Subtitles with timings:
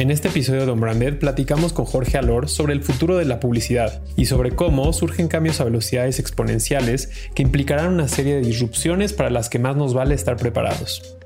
[0.00, 4.00] En este episodio de Unbranded platicamos con Jorge Alor sobre el futuro de la publicidad
[4.16, 9.28] y sobre cómo surgen cambios a velocidades exponenciales que implicarán una serie de disrupciones para
[9.28, 11.19] las que más nos vale estar preparados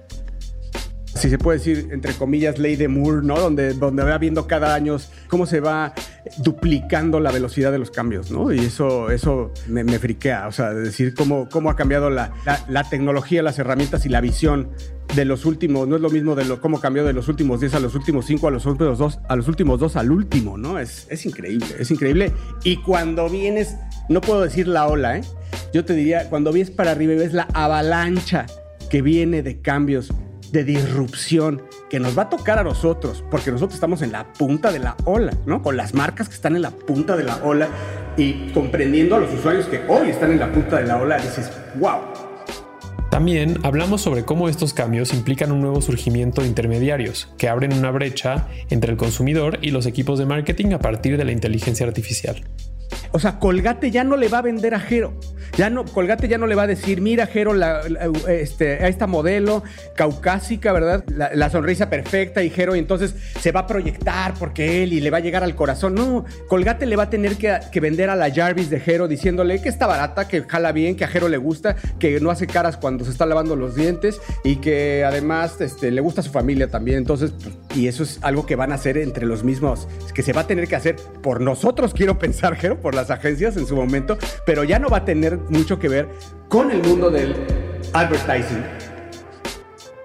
[1.14, 3.38] si se puede decir, entre comillas, ley de Moore, ¿no?
[3.38, 4.96] Donde, donde va viendo cada año
[5.28, 5.95] cómo se va
[6.38, 8.52] duplicando la velocidad de los cambios, ¿no?
[8.52, 12.32] Y eso, eso me, friquea, o sea, decir cómo, cómo ha cambiado la,
[12.69, 14.70] la, tecnología, las herramientas y la visión
[15.14, 17.74] de los últimos, no es lo mismo de lo, cómo cambió de los últimos 10
[17.74, 20.78] a los últimos 5, a los últimos 2, a los últimos 2 al último, ¿no?
[20.78, 22.33] Es, es increíble, es increíble.
[22.64, 23.77] Y cuando vienes,
[24.08, 25.22] no puedo decir la ola, ¿eh?
[25.72, 28.47] Yo te diría, cuando vienes para arriba y ves la avalancha
[28.91, 30.12] que viene de cambios
[30.55, 34.70] de disrupción que nos va a tocar a nosotros, porque nosotros estamos en la punta
[34.70, 35.62] de la ola, ¿no?
[35.62, 37.69] Con las marcas que están en la punta de la ola
[38.16, 41.50] y comprendiendo a los usuarios que hoy están en la punta de la ola, dices,
[41.75, 41.98] wow.
[43.10, 47.91] También hablamos sobre cómo estos cambios implican un nuevo surgimiento de intermediarios que abren una
[47.91, 52.44] brecha entre el consumidor y los equipos de marketing a partir de la inteligencia artificial.
[53.10, 55.14] O sea, Colgate ya no le va a vender a Jero.
[55.56, 57.83] Ya no, Colgate ya no le va a decir, mira, Jero, la,
[58.28, 59.62] este, a esta modelo
[59.97, 61.05] caucásica, ¿verdad?
[61.09, 65.11] La, sonrisa perfecta y Jero, y entonces se va a proyectar porque él y le
[65.11, 65.95] va a llegar al corazón.
[65.95, 69.69] No, Colgate le va a tener que, vender a la Jarvis de Jero diciéndole que
[69.69, 73.05] está barata, que jala bien, que a Jero le gusta, que no hace caras cuando
[73.05, 76.98] se está lavando los dientes y que además este, le gusta a su familia también.
[76.98, 80.33] Entonces, pues, y eso es algo que van a hacer entre los mismos, que se
[80.33, 83.77] va a tener que hacer por nosotros, quiero pensar, Jero, por las agencias en su
[83.77, 86.08] momento, pero ya no va a tener mucho que ver
[86.48, 87.34] con el mundo del
[87.92, 88.62] advertising.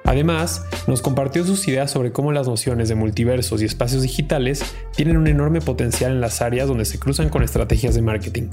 [0.10, 4.64] Además, nos compartió sus ideas sobre cómo las nociones de multiversos y espacios digitales
[4.96, 8.50] tienen un enorme potencial en las áreas donde se cruzan con estrategias de marketing.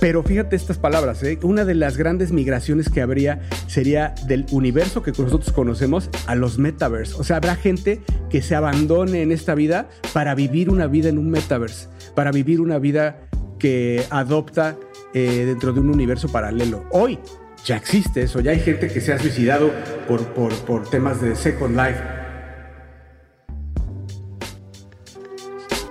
[0.00, 1.38] Pero fíjate estas palabras, ¿eh?
[1.42, 6.58] una de las grandes migraciones que habría sería del universo que nosotros conocemos a los
[6.58, 7.14] metaverse.
[7.18, 11.18] O sea, habrá gente que se abandone en esta vida para vivir una vida en
[11.18, 13.20] un metaverse, para vivir una vida
[13.58, 14.76] que adopta
[15.18, 16.84] eh, dentro de un universo paralelo.
[16.90, 17.18] Hoy
[17.64, 19.72] ya existe eso, ya hay gente que se ha suicidado
[20.06, 21.98] por, por, por temas de Second Life.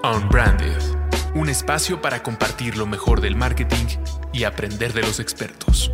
[0.03, 0.79] Unbranded,
[1.33, 3.87] un espacio para compartir lo mejor del marketing
[4.31, 5.91] y aprender de los expertos.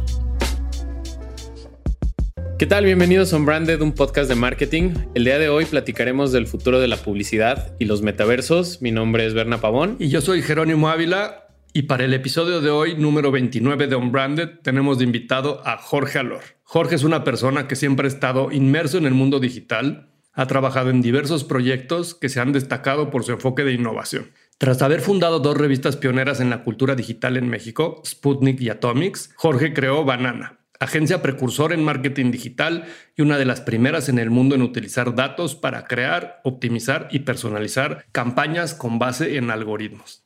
[2.59, 2.83] ¿Qué tal?
[2.83, 4.93] Bienvenidos a Unbranded, un podcast de marketing.
[5.15, 8.81] El día de hoy platicaremos del futuro de la publicidad y los metaversos.
[8.81, 9.95] Mi nombre es Berna Pavón.
[9.99, 14.59] Y yo soy Jerónimo Ávila y para el episodio de hoy, número 29 de Unbranded,
[14.61, 16.41] tenemos de invitado a Jorge Alor.
[16.63, 20.89] Jorge es una persona que siempre ha estado inmerso en el mundo digital, ha trabajado
[20.89, 24.31] en diversos proyectos que se han destacado por su enfoque de innovación.
[24.57, 29.31] Tras haber fundado dos revistas pioneras en la cultura digital en México, Sputnik y Atomics,
[29.35, 34.29] Jorge creó Banana, agencia precursora en marketing digital y una de las primeras en el
[34.29, 40.25] mundo en utilizar datos para crear, optimizar y personalizar campañas con base en algoritmos.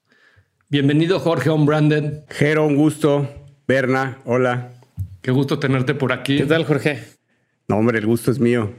[0.68, 2.24] Bienvenido Jorge On Branded.
[2.30, 3.30] Jero, un gusto.
[3.68, 4.74] Berna, hola.
[5.22, 6.38] Qué gusto tenerte por aquí.
[6.38, 7.04] ¿Qué tal Jorge?
[7.68, 8.74] No, hombre, el gusto es mío.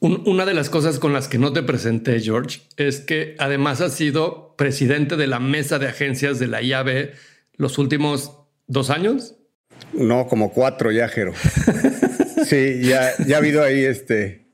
[0.00, 3.94] una de las cosas con las que no te presenté, George, es que además has
[3.94, 7.10] sido presidente de la mesa de agencias de la IAB
[7.56, 8.32] los últimos
[8.66, 9.36] dos años.
[9.92, 11.34] No, como cuatro ya, Jero.
[12.46, 14.47] sí, ya, ya ha habido ahí este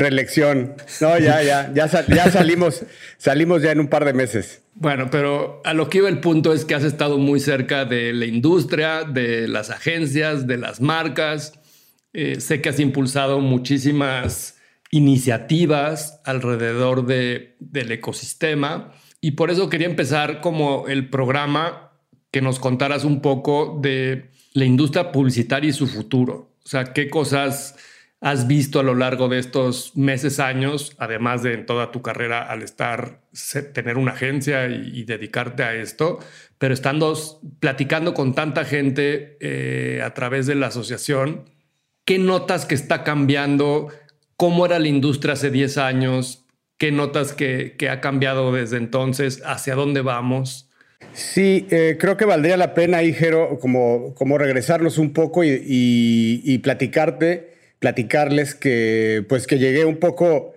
[0.00, 0.74] reelección.
[1.00, 2.82] No, ya, ya, ya, ya salimos,
[3.18, 4.62] salimos ya en un par de meses.
[4.74, 8.12] Bueno, pero a lo que iba el punto es que has estado muy cerca de
[8.12, 11.52] la industria, de las agencias, de las marcas.
[12.12, 14.56] Eh, sé que has impulsado muchísimas
[14.90, 21.92] iniciativas alrededor de, del ecosistema y por eso quería empezar como el programa
[22.32, 26.54] que nos contaras un poco de la industria publicitaria y su futuro.
[26.64, 27.76] O sea, qué cosas
[28.20, 32.42] has visto a lo largo de estos meses, años, además de en toda tu carrera
[32.42, 33.22] al estar,
[33.72, 36.18] tener una agencia y, dedicarte a esto,
[36.58, 37.16] pero estando
[37.60, 41.48] platicando con tanta gente eh, a través de la asociación,
[42.04, 43.88] ¿qué notas que está cambiando?
[44.36, 46.44] ¿Cómo era la industria hace 10 años?
[46.76, 49.42] ¿Qué notas que, ha cambiado desde entonces?
[49.46, 50.68] ¿Hacia dónde vamos?
[51.14, 56.58] Sí, eh, creo que valdría la pena, Jero, como, como regresarnos un poco y, y
[56.58, 57.49] platicarte
[57.80, 60.52] platicarles que pues que llegué un poco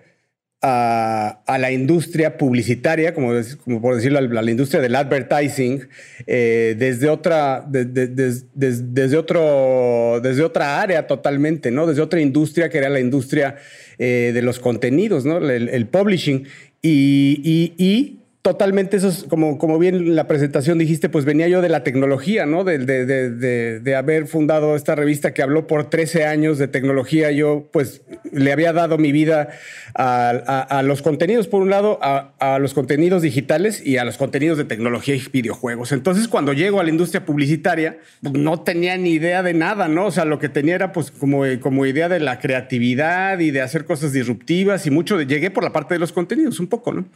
[0.66, 3.32] a, la industria publicitaria, como,
[3.64, 5.86] como por decirlo, a la, industria del advertising,
[6.26, 11.86] eh, desde, otra, desde, otro, desde otra área totalmente, ¿no?
[11.86, 13.56] Desde otra industria que era la industria
[13.98, 15.36] eh, de los contenidos, ¿no?
[15.36, 16.46] El, publishing.
[16.80, 21.70] y Totalmente, eso es como, como bien en la presentación dijiste, pues venía yo de
[21.70, 22.62] la tecnología, ¿no?
[22.62, 27.30] De, de, de, de, haber fundado esta revista que habló por 13 años de tecnología.
[27.30, 28.02] Yo, pues,
[28.32, 29.48] le había dado mi vida
[29.94, 34.18] a, a, los contenidos, por un lado, a, a, los contenidos digitales y a los
[34.18, 35.92] contenidos de tecnología y videojuegos.
[35.92, 40.08] Entonces, cuando llego a la industria publicitaria, pues, no tenía ni idea de nada, ¿no?
[40.08, 43.62] O sea, lo que tenía era, pues, como, como idea de la creatividad y de
[43.62, 45.16] hacer cosas disruptivas y mucho.
[45.16, 47.06] De, llegué por la parte de los contenidos, un poco, ¿no?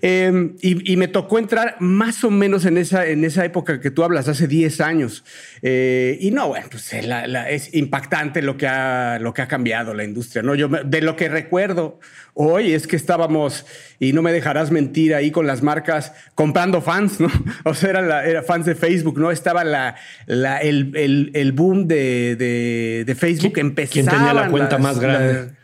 [0.00, 4.04] Eh, y, me tocó entrar más o menos en esa, en esa época que tú
[4.04, 5.24] hablas, hace 10 años.
[5.62, 7.02] Eh, y no, bueno, pues eh,
[7.48, 10.42] es impactante lo que, ha, lo que ha cambiado la industria.
[10.42, 10.54] ¿no?
[10.54, 12.00] Yo de lo que recuerdo
[12.34, 13.66] hoy es que estábamos,
[13.98, 17.28] y no me dejarás mentir, ahí con las marcas comprando fans, ¿no?
[17.64, 19.30] O sea, era, era fans de Facebook, ¿no?
[19.30, 19.96] Estaba la,
[20.26, 23.58] la el, el, boom de, de, de Facebook.
[23.58, 23.92] Empezaba.
[23.92, 25.59] ¿Quién tenía la cuenta más grande?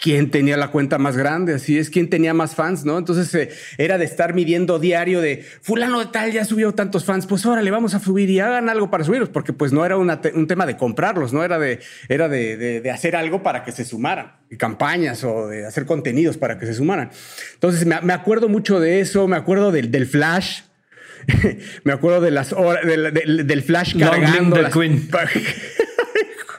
[0.00, 2.98] Quién tenía la cuenta más grande, así es, quién tenía más fans, ¿no?
[2.98, 7.26] Entonces eh, era de estar midiendo diario de fulano de tal ya subió tantos fans,
[7.26, 9.96] pues ahora le vamos a subir y hagan algo para subirlos, porque pues no era
[9.98, 14.32] un tema de comprarlos, no era de, era de, hacer algo para que se sumaran,
[14.58, 17.10] campañas o de hacer contenidos para que se sumaran.
[17.54, 20.62] Entonces me, acuerdo mucho de eso, me acuerdo del, del flash,
[21.84, 24.60] me acuerdo de las horas, del, flash cargando.
[24.60, 24.74] Las,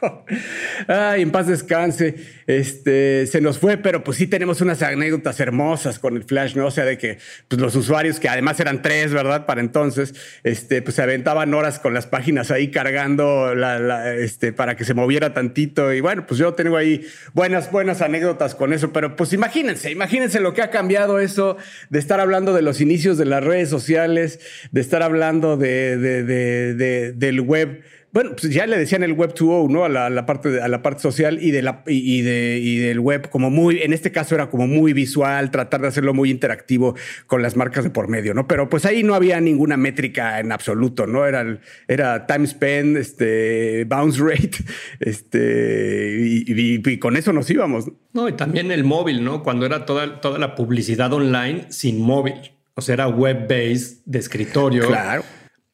[0.87, 2.15] Ay, en paz descanse.
[2.47, 6.67] Este, se nos fue, pero pues sí tenemos unas anécdotas hermosas con el Flash, ¿no?
[6.67, 9.45] O sea, de que pues, los usuarios, que además eran tres, ¿verdad?
[9.45, 10.13] Para entonces,
[10.43, 14.93] este, pues se aventaban horas con las páginas ahí cargando la, este, para que se
[14.93, 15.93] moviera tantito.
[15.93, 20.39] Y bueno, pues yo tengo ahí buenas, buenas anécdotas con eso, pero pues imagínense, imagínense
[20.39, 21.57] lo que ha cambiado eso
[21.89, 24.39] de estar hablando de los inicios de las redes sociales,
[24.71, 27.83] de estar hablando de, de del web
[28.13, 29.85] bueno, pues ya le decían el Web 2.0, ¿no?
[29.85, 33.29] A la, parte, a la parte social y, de la, y, de, y del web,
[33.29, 37.41] como muy, en este caso era como muy visual, tratar de hacerlo muy interactivo con
[37.41, 38.49] las marcas de por medio, ¿no?
[38.49, 41.25] Pero pues ahí no había ninguna métrica en absoluto, ¿no?
[41.25, 44.57] Era, era time spent, este, bounce rate,
[44.99, 47.91] este, y, con eso nos íbamos.
[48.11, 49.41] No, y también el móvil, ¿no?
[49.41, 52.51] Cuando era toda, toda la publicidad online sin móvil.
[52.73, 54.87] O sea, era web-based de escritorio.
[54.87, 55.23] Claro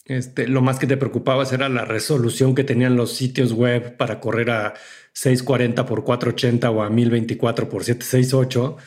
[0.08, 4.20] este, lo más que te preocupaba era la resolución que tenían los sitios web para
[4.20, 4.74] correr a
[5.14, 8.78] 640 por 480 o a 1024 por 768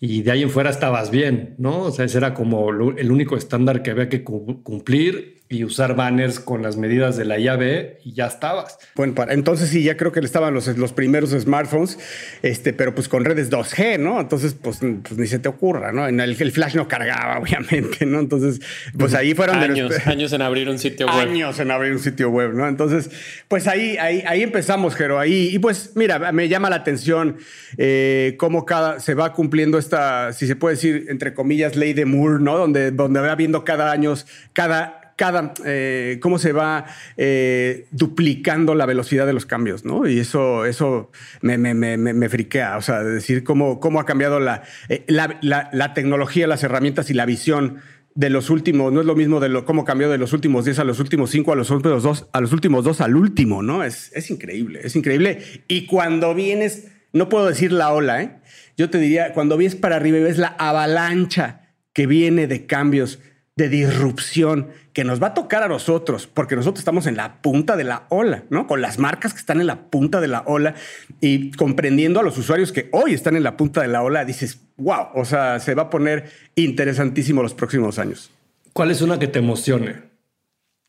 [0.00, 1.82] y de ahí en fuera estabas bien, ¿no?
[1.82, 6.40] O sea, ese era como el único estándar que había que cumplir y usar banners
[6.40, 8.78] con las medidas de la llave y ya estabas.
[8.94, 11.98] Bueno, para entonces sí, ya creo que estaban los, los primeros smartphones,
[12.42, 14.20] este, pero pues con redes 2G, ¿no?
[14.20, 16.06] Entonces, pues, pues ni se te ocurra, ¿no?
[16.06, 18.20] En el, el, flash no cargaba, obviamente, ¿no?
[18.20, 18.60] Entonces,
[18.98, 21.28] pues ahí fueron años, años en abrir un sitio web.
[21.28, 22.68] Años en abrir un sitio web, ¿no?
[22.68, 23.10] Entonces,
[23.48, 25.48] pues ahí, ahí, ahí empezamos, Jero, ahí.
[25.54, 27.38] Y pues, mira, me llama la atención
[27.78, 32.04] eh, cómo cada se va cumpliendo esta, si se puede decir, entre comillas, ley de
[32.04, 32.58] Moore, ¿no?
[32.58, 34.14] Donde, donde va viendo cada año,
[34.52, 36.86] cada cada, eh, cómo se va
[37.16, 40.08] eh, duplicando la velocidad de los cambios, ¿no?
[40.08, 41.10] Y eso, eso
[41.42, 46.62] me, friquea, o sea, decir cómo, cómo ha cambiado la, eh, la, la, tecnología, las
[46.62, 47.78] herramientas y la visión
[48.14, 50.78] de los últimos, no es lo mismo de lo, cómo cambió de los últimos 10
[50.78, 53.82] a los últimos 5, a los últimos dos, a los últimos dos al último, ¿no?
[53.82, 55.42] Es, es increíble, es increíble.
[55.66, 58.38] Y cuando vienes, no puedo decir la ola, ¿eh?
[58.76, 63.18] Yo te diría, cuando vienes para arriba y ves la avalancha que viene de cambios,
[63.58, 67.76] de disrupción que nos va a tocar a nosotros, porque nosotros estamos en la punta
[67.76, 68.68] de la ola, ¿no?
[68.68, 70.76] Con las marcas que están en la punta de la ola
[71.20, 74.60] y comprendiendo a los usuarios que hoy están en la punta de la ola, dices,
[74.76, 78.30] wow, o sea, se va a poner interesantísimo los próximos años.
[78.72, 80.02] ¿Cuál es una que te emocione?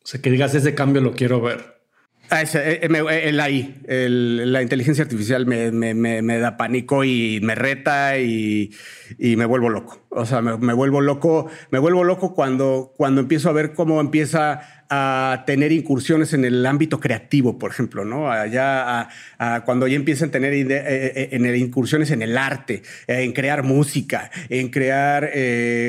[0.03, 1.78] O sea, que digas, ese cambio lo quiero ver.
[2.31, 8.71] Ah, eh, eh, el AI, la inteligencia artificial me, da pánico y me reta y,
[9.17, 10.05] me vuelvo loco.
[10.09, 14.85] O sea, me, vuelvo loco, me vuelvo loco cuando, cuando empiezo a ver cómo empieza
[14.91, 18.31] a tener incursiones en el ámbito creativo, por ejemplo, ¿no?
[18.31, 19.09] Allá,
[19.65, 24.69] cuando ya empiezan a tener eh, en incursiones en el arte, en crear música, en
[24.69, 25.31] crear,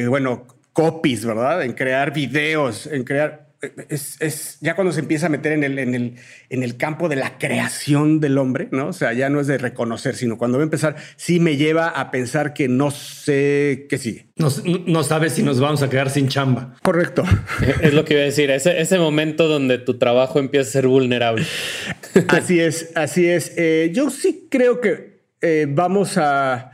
[0.08, 1.62] bueno, copies, ¿verdad?
[1.64, 3.49] En crear videos, en crear
[3.88, 6.14] es, ya cuando se empieza a meter en el, en, el,
[6.48, 8.88] en el campo de la creación del hombre, ¿no?
[8.88, 11.88] O sea, ya no es de reconocer, sino cuando va a empezar, sí me lleva
[11.88, 14.26] a pensar que no sé qué sigue.
[14.36, 14.48] No,
[14.86, 16.74] no sabes si nos vamos a quedar sin chamba.
[16.82, 17.22] Correcto.
[17.82, 20.86] Es lo que iba a decir, ese, ese momento donde tu trabajo empieza a ser
[20.86, 21.44] vulnerable.
[22.28, 23.52] Así es, así es.
[23.56, 26.72] Eh, yo sí creo que eh, vamos a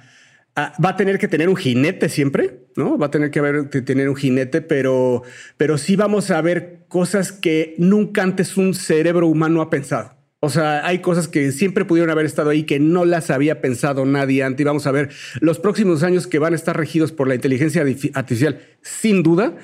[0.57, 2.99] va a tener que tener un jinete siempre, ¿no?
[2.99, 5.23] Va a tener que, haber, tener un jinete, pero,
[5.57, 10.17] pero sí vamos a ver cosas que nunca antes un cerebro humano ha pensado.
[10.41, 14.05] O sea, hay cosas que siempre pudieron haber estado ahí que no las había pensado
[14.05, 14.61] nadie antes.
[14.61, 17.83] Y vamos a ver los próximos años que van a estar regidos por la inteligencia
[17.83, 19.57] artificial, sin duda.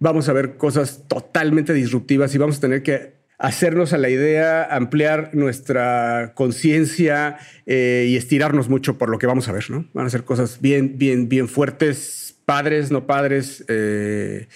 [0.00, 4.64] Vamos a ver cosas totalmente disruptivas y vamos a tener que hacernos a la idea,
[4.64, 9.86] ampliar nuestra conciencia eh, y estirarnos mucho por lo que vamos a ver, ¿no?
[9.92, 14.48] Van a ser cosas bien, bien, bien fuertes, padres, no padres, eh,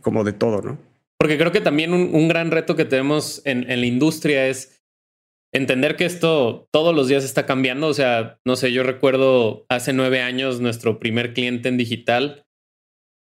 [0.00, 0.78] como de todo, ¿no?
[1.18, 4.82] Porque creo que también un, gran reto que tenemos en, la industria es
[5.52, 7.88] entender que esto todos los días está cambiando.
[7.88, 12.46] O sea, no sé, yo recuerdo hace nueve años nuestro primer cliente en digital,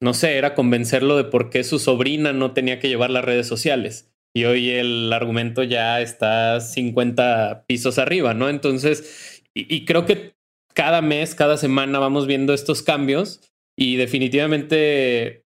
[0.02, 3.48] no sé, era convencerlo de por qué su sobrina no tenía que llevar las redes
[3.48, 8.50] sociales y hoy el argumento ya está 50 pisos arriba, ¿no?
[8.50, 10.36] Entonces, y, creo que
[10.74, 13.40] cada mes, cada semana vamos viendo estos cambios
[13.78, 15.44] y definitivamente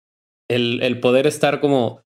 [0.48, 2.02] el, poder estar como,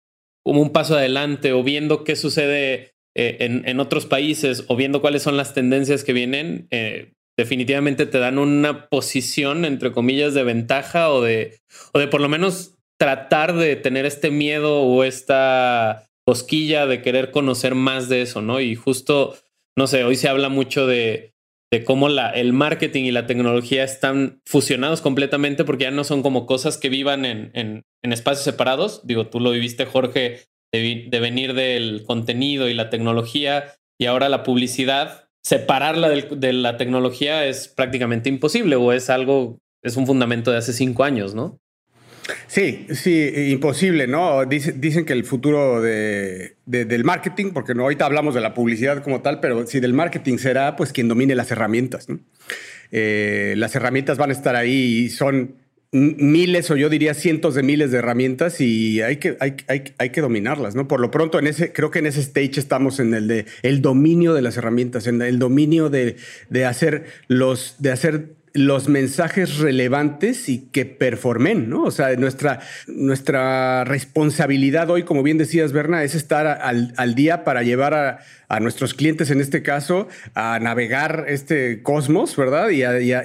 [0.44, 5.22] como un paso adelante o viendo qué sucede eh, en, otros países o viendo cuáles
[5.22, 11.10] son las tendencias que vienen, eh, definitivamente te dan una posición, entre comillas, de ventaja
[11.10, 11.58] o de,
[11.92, 17.30] o de por lo menos tratar de tener este miedo o esta cosquilla de querer
[17.30, 18.60] conocer más de eso, ¿no?
[18.60, 19.36] Y justo,
[19.76, 21.31] no sé, hoy se habla mucho de,
[21.72, 26.22] de cómo la, el marketing y la tecnología están fusionados completamente porque ya no son
[26.22, 29.06] como cosas que vivan en, en, en espacios separados.
[29.06, 34.28] Digo, tú lo viviste, Jorge, de, de, venir del contenido y la tecnología y ahora
[34.28, 35.30] la publicidad.
[35.42, 40.74] Separarla de la tecnología es prácticamente imposible o es algo, es un fundamento de hace
[40.74, 41.58] cinco años, ¿no?
[42.46, 44.44] Sí, sí, imposible, ¿no?
[44.44, 49.22] dicen que el futuro de, del marketing, porque no, ahorita hablamos de la publicidad como
[49.22, 52.06] tal, pero sí del marketing será pues quien domine las herramientas.
[52.90, 55.56] Eh, las herramientas van a estar ahí y son
[55.92, 59.56] miles o yo diría cientos de miles de herramientas y hay que, hay,
[59.98, 60.88] hay, que dominarlas, ¿no?
[60.88, 63.82] Por lo pronto, en ese, creo que en ese stage estamos en el de el
[63.82, 66.16] dominio de las herramientas, en el dominio de,
[66.48, 71.84] de hacer los, de hacer los mensajes relevantes y que performen, ¿no?
[71.84, 77.62] O sea, nuestra, nuestra responsabilidad hoy, como bien decías, Berna, es estar al, día para
[77.62, 82.68] llevar a, nuestros clientes, en este caso, a navegar este cosmos, ¿verdad?
[82.68, 82.82] Y,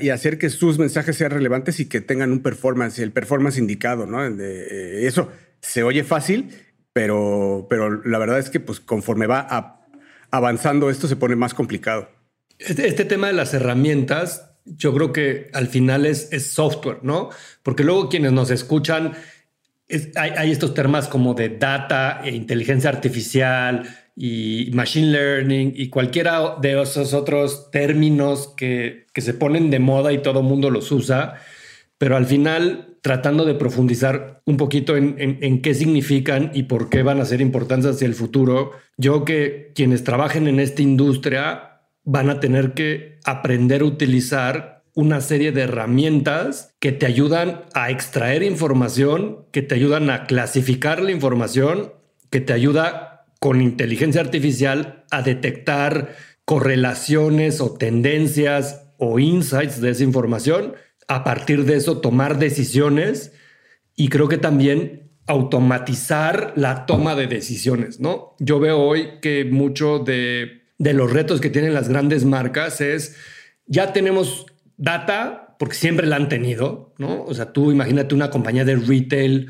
[0.10, 4.26] hacer que sus mensajes sean relevantes y que tengan un performance, el performance indicado, ¿no?
[4.26, 5.30] Eh, eso
[5.60, 6.50] se oye fácil,
[6.94, 9.82] pero, pero la verdad es que, pues, conforme va
[10.32, 12.10] avanzando esto, se pone más complicado.
[12.60, 17.30] Este, este tema de las herramientas yo creo que al final es, software, ¿no?
[17.64, 19.14] Porque luego quienes nos escuchan,
[20.16, 23.84] hay, estos temas como de data e inteligencia artificial
[24.16, 30.22] y machine learning y cualquiera de esos otros términos que, se ponen de moda y
[30.22, 31.36] todo mundo los usa,
[31.98, 37.04] pero al final tratando de profundizar un poquito en, en, qué significan y por qué
[37.04, 41.77] van a ser importantes hacia el futuro, yo que quienes trabajen en esta industria
[42.08, 47.92] van a tener que aprender a utilizar una serie de herramientas que te ayudan a
[47.92, 51.92] extraer información, que te ayudan a clasificar la información,
[52.30, 60.06] que te ayuda con inteligencia artificial a detectar correlaciones o tendencias o insights de esa
[60.06, 60.76] información,
[61.10, 63.34] a partir de eso tomar decisiones
[63.98, 68.36] y creo que también automatizar la toma de decisiones, ¿no?
[68.40, 73.16] Yo veo hoy que mucho de de los retos que tienen las grandes marcas es,
[73.66, 74.46] ya tenemos
[74.78, 77.24] data, porque siempre la han tenido, ¿no?
[77.24, 79.50] O sea, tú imagínate una compañía de retail,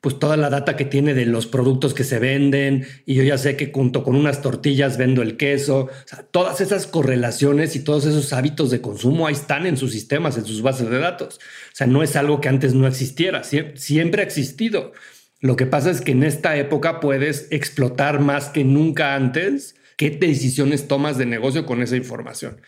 [0.00, 3.36] pues toda la data que tiene de los productos que se venden, y yo ya
[3.36, 7.82] sé que junto con unas tortillas vendo el queso, o sea, todas esas correlaciones y
[7.82, 11.38] todos esos hábitos de consumo ahí están en sus sistemas, en sus bases de datos.
[11.72, 14.92] O sea, no es algo que antes no existiera, siempre ha existido.
[15.40, 20.10] Lo que pasa es que en esta época puedes explotar más que nunca antes qué
[20.10, 22.62] decisiones tomas de negocio con esa información.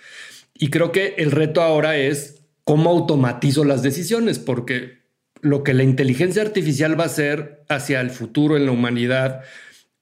[0.52, 4.98] Y creo que el reto ahora es cómo automatizo las decisiones, porque
[5.40, 9.42] lo que la inteligencia artificial va a hacer hacia el futuro en la humanidad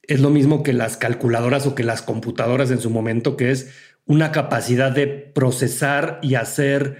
[0.03, 3.71] es lo mismo que las calculadoras o que las computadoras en su momento, que es
[4.07, 6.97] una capacidad de procesar y hacer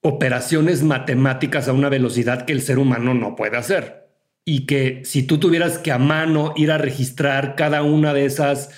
[0.00, 4.06] operaciones matemáticas a una velocidad que el ser humano no puede hacer.
[4.44, 8.70] Y que si tú tuvieras que a mano ir a registrar cada una de esas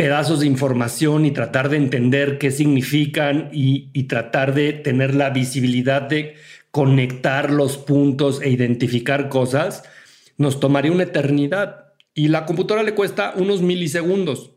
[0.00, 6.00] pedazos de información y tratar de entender qué significan y, tratar de tener la visibilidad
[6.00, 6.36] de
[6.70, 9.82] conectar los puntos e identificar cosas,
[10.38, 11.92] nos tomaría una eternidad.
[12.14, 14.52] Y la computadora le cuesta unos milisegundos.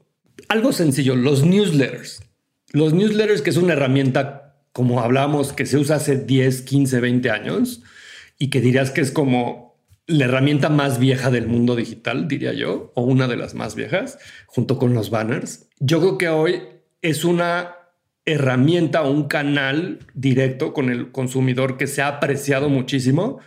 [0.48, 2.24] Algo sencillo, los newsletters.
[2.72, 7.30] Los newsletters, que es una herramienta como hablamos, que se usa hace 10, 15, 20
[7.32, 7.82] años
[8.40, 9.73] y que dirías que es como
[10.06, 14.20] la herramienta más vieja del mundo digital, diría yo, o una de las más viejas,
[14.48, 15.70] junto con los banners.
[15.80, 16.62] Yo creo que hoy
[17.02, 17.76] es una
[18.26, 23.40] herramienta o un canal directo con el consumidor que se ha apreciado muchísimo,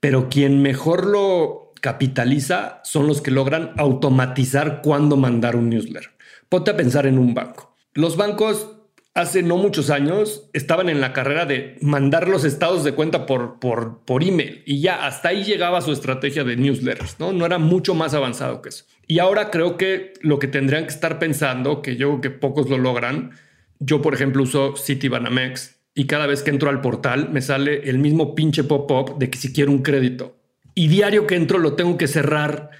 [0.00, 6.10] pero quien mejor lo capitaliza son los que logran automatizar cuándo mandar un newsletter.
[6.48, 7.74] Ponte a pensar en un banco.
[7.94, 8.77] Los bancos
[9.18, 13.58] hace no muchos años estaban en la carrera de mandar los estados de cuenta por,
[13.58, 17.32] por, por email y ya hasta ahí llegaba su estrategia de newsletters, ¿no?
[17.32, 18.84] No era mucho más avanzado que eso.
[19.08, 22.78] Y ahora creo que lo que tendrían que estar pensando, que yo que pocos lo
[22.78, 23.32] logran,
[23.80, 27.98] yo por ejemplo uso Citibanamex y cada vez que entro al portal me sale el
[27.98, 30.36] mismo pinche pop-up de que si quiero un crédito.
[30.76, 32.70] Y diario que entro lo tengo que cerrar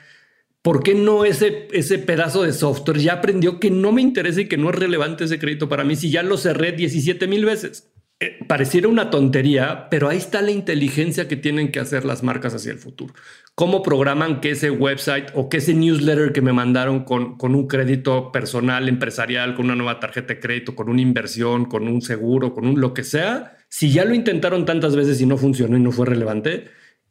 [0.68, 4.48] ¿Por qué no ese, ese pedazo de software ya aprendió que no me interesa y
[4.48, 7.90] que no es relevante ese crédito para mí si ya lo cerré 17 mil veces?
[8.20, 12.52] Eh, pareciera una tontería, pero ahí está la inteligencia que tienen que hacer las marcas
[12.52, 13.14] hacia el futuro.
[13.54, 17.66] ¿Cómo programan que ese website o que ese newsletter que me mandaron con, con un
[17.66, 22.52] crédito personal, empresarial, con una nueva tarjeta de crédito, con una inversión, con un seguro,
[22.52, 25.80] con un lo que sea, si ya lo intentaron tantas veces y no funcionó y
[25.80, 26.66] no fue relevante,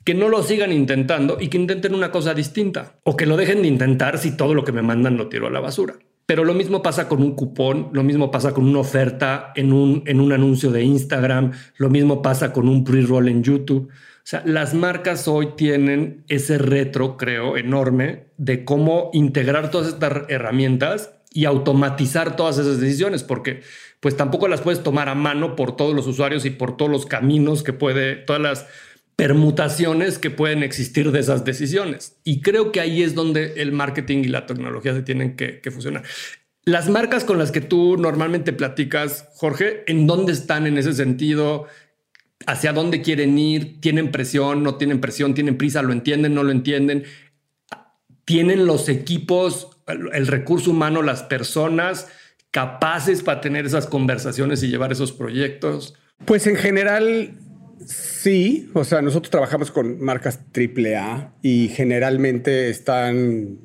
[0.07, 3.61] que no lo sigan intentando y que intenten una cosa distinta o que lo dejen
[3.61, 5.95] de intentar si todo lo que me mandan lo tiro a la basura.
[6.25, 10.03] Pero lo mismo pasa con un cupón, lo mismo pasa con una oferta en un,
[10.05, 13.89] en un anuncio de Instagram, lo mismo pasa con un pre-roll en YouTube.
[13.89, 20.21] O sea, las marcas hoy tienen ese retro, creo, enorme de cómo integrar todas estas
[20.29, 23.59] herramientas y automatizar todas esas decisiones, porque
[23.99, 27.05] pues tampoco las puedes tomar a mano por todos los usuarios y por todos los
[27.05, 28.67] caminos que puede, todas las
[29.17, 32.17] permutaciones que pueden existir de esas decisiones.
[32.23, 36.03] Y creo que ahí es donde el marketing y la tecnología se tienen que, fusionar.
[36.63, 41.65] Las marcas con las que tú normalmente platicas, Jorge, ¿en dónde están en ese sentido?
[42.45, 43.81] ¿Hacia dónde quieren ir?
[43.81, 44.61] ¿Tienen presión?
[44.61, 45.33] ¿No tienen presión?
[45.33, 45.81] ¿Tienen prisa?
[45.81, 46.35] ¿Lo entienden?
[46.35, 47.03] ¿No lo entienden?
[48.23, 49.69] ¿Tienen los equipos,
[50.13, 52.07] el recurso humano, las personas
[52.51, 55.95] capaces para tener esas conversaciones y llevar esos proyectos?
[56.25, 57.33] Pues en general
[57.85, 63.59] Sí, o sea, nosotros trabajamos con marcas AAA y generalmente están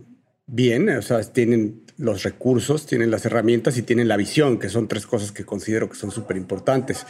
[0.47, 4.89] bien, o sea, tienen los recursos, tienen las herramientas y tienen la visión, que son
[4.89, 7.07] tres cosas que considero que son súper importantes.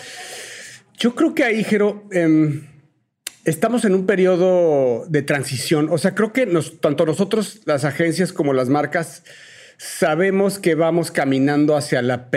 [0.99, 2.67] Yo creo que ahí, Jero, em,
[3.45, 5.88] estamos en un periodo de transición.
[5.91, 6.47] O sea, creo que
[6.81, 9.25] tanto nosotros, las agencias como las marcas,
[9.79, 12.29] sabemos que vamos caminando hacia la,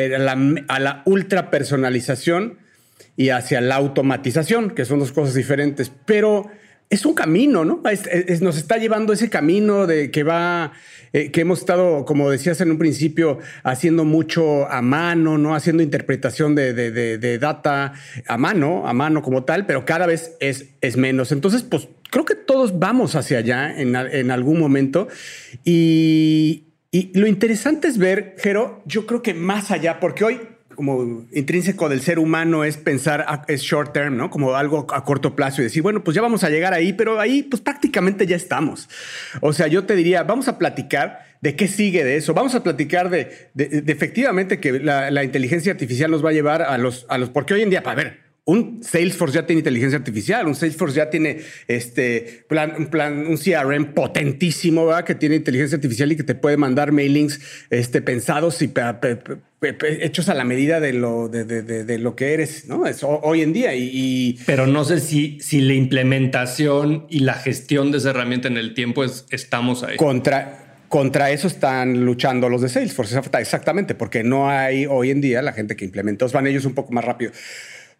[0.68, 2.65] a la ultra personalización
[3.18, 6.50] y hacia la automatización, que son dos cosas diferentes, pero
[6.90, 7.82] es un camino, ¿no?
[8.42, 10.74] nos está llevando ese camino de que va,
[11.14, 15.56] eh, que hemos estado, como decías en un principio, haciendo mucho a mano, ¿no?
[15.56, 17.94] Haciendo interpretación de, data
[18.28, 21.32] a mano, a mano como tal, pero cada vez es, es menos.
[21.32, 25.08] Entonces, pues creo que todos vamos hacia allá en, en algún momento
[25.64, 30.40] y, y lo interesante es ver, Jero, yo creo que más allá, porque hoy
[30.76, 34.30] como intrínseco del ser humano es pensar, es short term, ¿no?
[34.30, 37.20] Como algo a corto plazo y decir, bueno, pues ya vamos a llegar ahí, pero
[37.20, 38.90] ahí pues prácticamente ya estamos.
[39.42, 42.34] O sea, yo te diría, vamos a platicar de qué sigue de eso.
[42.34, 43.50] Vamos a platicar de,
[43.88, 47.54] efectivamente que la, la, inteligencia artificial nos va a llevar a los, a los, porque
[47.54, 51.40] hoy en día, para ver, un Salesforce ya tiene inteligencia artificial, un Salesforce ya tiene
[51.68, 55.04] este plan, un plan, un CRM potentísimo, ¿verdad?
[55.04, 57.40] que tiene inteligencia artificial y que te puede mandar mailings
[57.72, 58.72] este, pensados y
[60.00, 62.86] hechos a la medida de lo, de, lo que eres, ¿no?
[62.86, 63.74] Es hoy en día.
[63.74, 68.58] Y, Pero no sé si, si la implementación y la gestión de esa herramienta en
[68.58, 69.98] el tiempo es, estamos ahí.
[69.98, 75.42] Contra, contra eso están luchando los de Salesforce, exactamente, porque no hay hoy en día
[75.42, 76.28] la gente que implementa.
[76.28, 77.32] Van ellos un poco más rápido.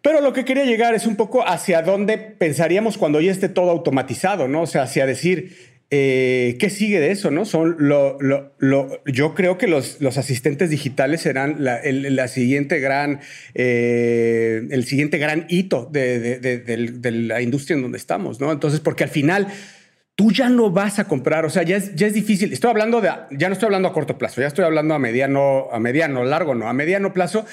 [0.02, 3.70] Pero lo que quería llegar es un poco hacia dónde pensaríamos cuando ya esté todo
[3.70, 4.62] automatizado, ¿no?
[4.62, 5.56] O sea, hacia decir,
[5.88, 7.30] eh, ¿qué sigue de eso?
[7.30, 7.44] ¿no?
[7.44, 8.18] Son lo,
[9.06, 13.20] yo creo que los, los asistentes digitales serán la, la siguiente gran,
[13.54, 18.50] eh, el siguiente gran hito de, de, la industria en donde estamos, ¿no?
[18.50, 19.46] Entonces, porque al final
[20.16, 22.52] tú ya no vas a comprar, o sea, ya es, ya es difícil.
[22.52, 25.68] Estoy hablando de, ya no estoy hablando a corto plazo, ya estoy hablando a mediano,
[25.70, 27.46] a mediano, largo, no, a mediano plazo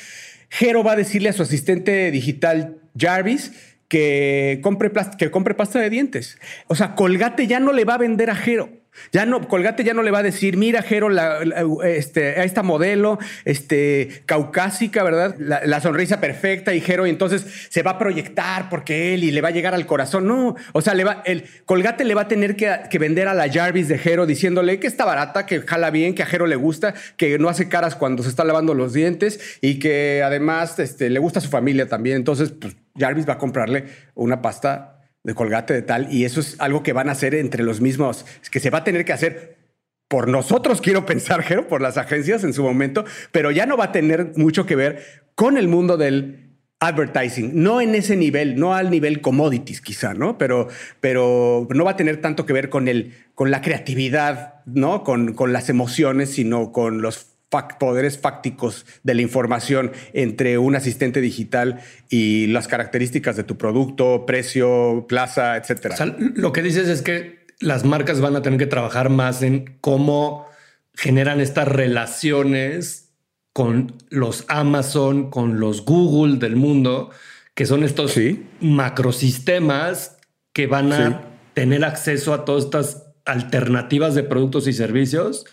[0.53, 3.53] Jero va a decirle a su asistente digital Jarvis
[3.87, 6.37] que compre, que compre pasta de dientes.
[6.67, 8.69] O sea, Colgate ya no le va a vender a Jero.
[9.11, 11.09] Ya no, Colgate ya no le va a decir, mira, Jero,
[11.83, 15.35] este, a esta modelo, este, caucásica, ¿verdad?
[15.39, 19.41] La, sonrisa perfecta y Jero, y entonces se va a proyectar porque él y le
[19.41, 20.27] va a llegar al corazón.
[20.27, 21.23] No, o sea, va,
[21.65, 25.05] Colgate le va a tener que, vender a la Jarvis de Jero diciéndole que está
[25.05, 28.29] barata, que jala bien, que a Jero le gusta, que no hace caras cuando se
[28.29, 32.17] está lavando los dientes y que además este, le gusta a su familia también.
[32.17, 34.92] Entonces, pues, Jarvis va a comprarle una pasta
[35.23, 38.25] de colgate de tal, y eso es algo que van a hacer entre los mismos,
[38.51, 39.57] que se va a tener que hacer
[40.07, 43.85] por nosotros, quiero pensar, Jero, por las agencias en su momento, pero ya no va
[43.85, 45.03] a tener mucho que ver
[45.35, 46.43] con el mundo del
[46.79, 50.37] advertising, no en ese nivel, no al nivel commodities quizá, ¿no?
[50.37, 50.67] Pero,
[50.99, 55.03] pero no va a tener tanto que ver con, el, con la creatividad, ¿no?
[55.03, 57.32] Con, con las emociones, sino con los
[57.79, 64.25] poderes fácticos de la información entre un asistente digital y las características de tu producto,
[64.25, 65.95] precio, plaza, etcétera.
[66.17, 70.47] lo que dices es que las marcas van a tener que trabajar más en cómo
[70.95, 73.11] generan estas relaciones
[73.53, 77.11] con los Amazon, con los Google del mundo,
[77.53, 78.19] que son estos
[78.59, 80.17] macrosistemas
[80.53, 81.21] que van a
[81.53, 85.45] tener acceso a todas estas alternativas de productos y servicios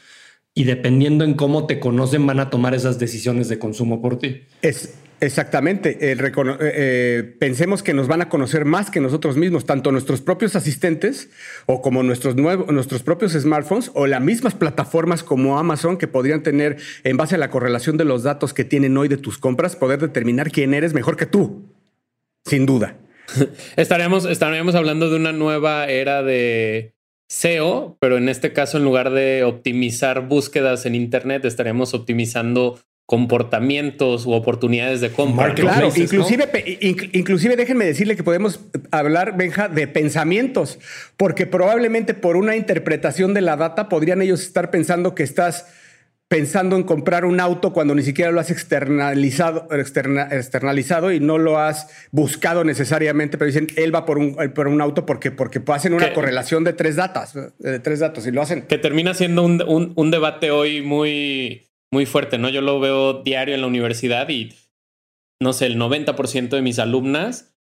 [0.54, 4.42] y dependiendo en cómo te conocen van a tomar esas decisiones de consumo por ti.
[4.62, 5.98] Es exactamente.
[6.00, 6.16] Eh,
[6.60, 11.30] eh, pensemos que nos van a conocer más que nosotros mismos, tanto nuestros propios asistentes
[11.66, 16.42] o como nuestros, nuevos, nuestros propios smartphones o las mismas plataformas como Amazon que podrían
[16.42, 19.76] tener, en base a la correlación de los datos que tienen hoy de tus compras,
[19.76, 21.66] poder determinar quién eres mejor que tú.
[22.44, 22.96] Sin duda.
[23.76, 26.94] estaríamos, estaríamos hablando de una nueva era de
[27.30, 34.26] SEO, pero en este caso, en lugar de optimizar búsquedas en Internet, estaríamos optimizando comportamientos
[34.26, 35.54] u oportunidades de compra.
[35.54, 36.48] Claro, inclusive,
[37.12, 40.80] inclusive déjenme decirle que podemos hablar, Benja, de pensamientos,
[41.16, 45.66] porque probablemente por una interpretación de la data podrían ellos estar pensando que estás
[46.30, 51.58] pensando en comprar un auto cuando ni siquiera lo has externalizado, externalizado y no lo
[51.58, 55.92] has buscado necesariamente, pero dicen, él va por un, por un auto porque, porque hacen
[55.92, 58.62] una correlación de tres datos, de tres datos y lo hacen.
[58.62, 62.48] Que termina siendo un, un, debate hoy muy, muy fuerte, ¿no?
[62.48, 64.54] Yo lo veo diario en la universidad y,
[65.42, 67.56] no sé, el 90% de mis alumnas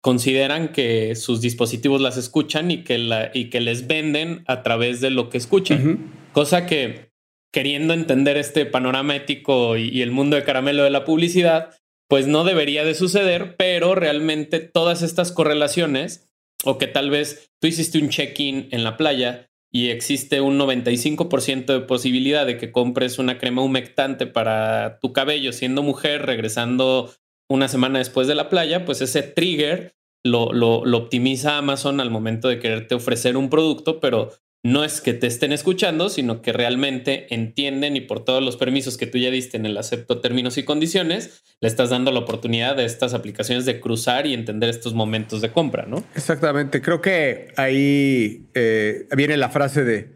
[0.00, 5.00] consideran que sus dispositivos las escuchan y que, la, y que les venden a través
[5.00, 6.12] de lo que escuchan.
[6.32, 7.11] Cosa que
[7.52, 11.76] queriendo entender este panorama ético y, el mundo de caramelo de la publicidad,
[12.08, 16.28] pues no debería de suceder, pero realmente todas estas correlaciones,
[16.64, 21.66] o que tal vez tú hiciste un check-in en la playa y existe un 95%
[21.66, 27.12] de posibilidad de que compres una crema humectante para tu cabello siendo mujer, regresando
[27.48, 32.10] una semana después de la playa, pues ese trigger lo, lo, lo optimiza Amazon al
[32.10, 34.30] momento de quererte ofrecer un producto, pero
[34.62, 38.96] no es que te estén escuchando, sino que realmente entienden y por todos los permisos
[38.96, 42.76] que tú ya diste en el acepto términos y condiciones, le estás dando la oportunidad
[42.76, 46.04] de estas aplicaciones de cruzar y entender estos momentos de compra, ¿no?
[46.14, 46.80] Exactamente.
[46.80, 50.14] Creo que ahí eh, viene la frase de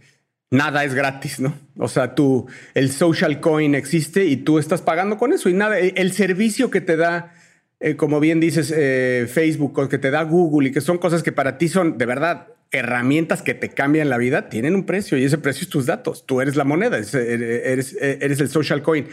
[0.51, 1.59] nada es gratis, ¿no?
[1.77, 5.79] O sea, tú, el social coin existe y tú estás pagando con eso y nada,
[5.79, 7.33] el servicio que te da
[7.79, 11.33] eh, como bien dices, eh, Facebook que te da Google y que son cosas que
[11.33, 15.25] para ti son de verdad herramientas que te cambian la vida, tienen un precio y
[15.25, 16.27] ese precio es tus datos.
[16.27, 19.07] Tú eres la moneda, eres, eres, el social coin.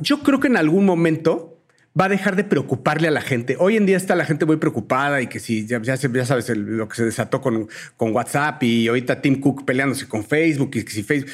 [0.00, 1.62] Yo creo que en algún momento
[1.98, 3.56] va a dejar de preocuparle a la gente.
[3.58, 6.88] Hoy en día está la gente muy preocupada y que si ya, ya, sabes lo
[6.88, 10.90] que se desató con, con WhatsApp y ahorita Tim Cook peleándose con Facebook y que
[10.90, 11.30] si Facebook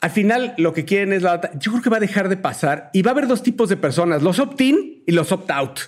[0.00, 1.50] al final lo que quieren es la data.
[1.58, 3.76] Yo creo que va a dejar de pasar y va a haber dos tipos de
[3.76, 5.80] personas, los opt-in y los opt-out.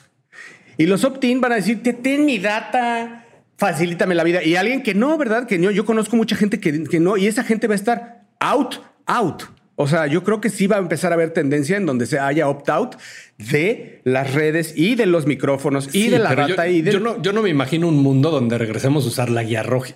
[0.76, 3.26] Y los opt-in van a decir, ten mi data,
[3.60, 4.42] facilítame la vida.
[4.42, 5.46] Y alguien que no, ¿verdad?
[5.46, 8.24] Que no, yo conozco mucha gente que, que no, y esa gente va a estar
[8.40, 9.42] out, out.
[9.76, 12.18] O sea, yo creo que sí va a empezar a haber tendencia en donde se
[12.18, 12.96] haya opt-out
[13.36, 16.66] de las redes y de los micrófonos y de la data.
[16.66, 19.42] Yo, y yo, no, yo no me imagino un mundo donde regresemos a usar la
[19.42, 19.94] guía roja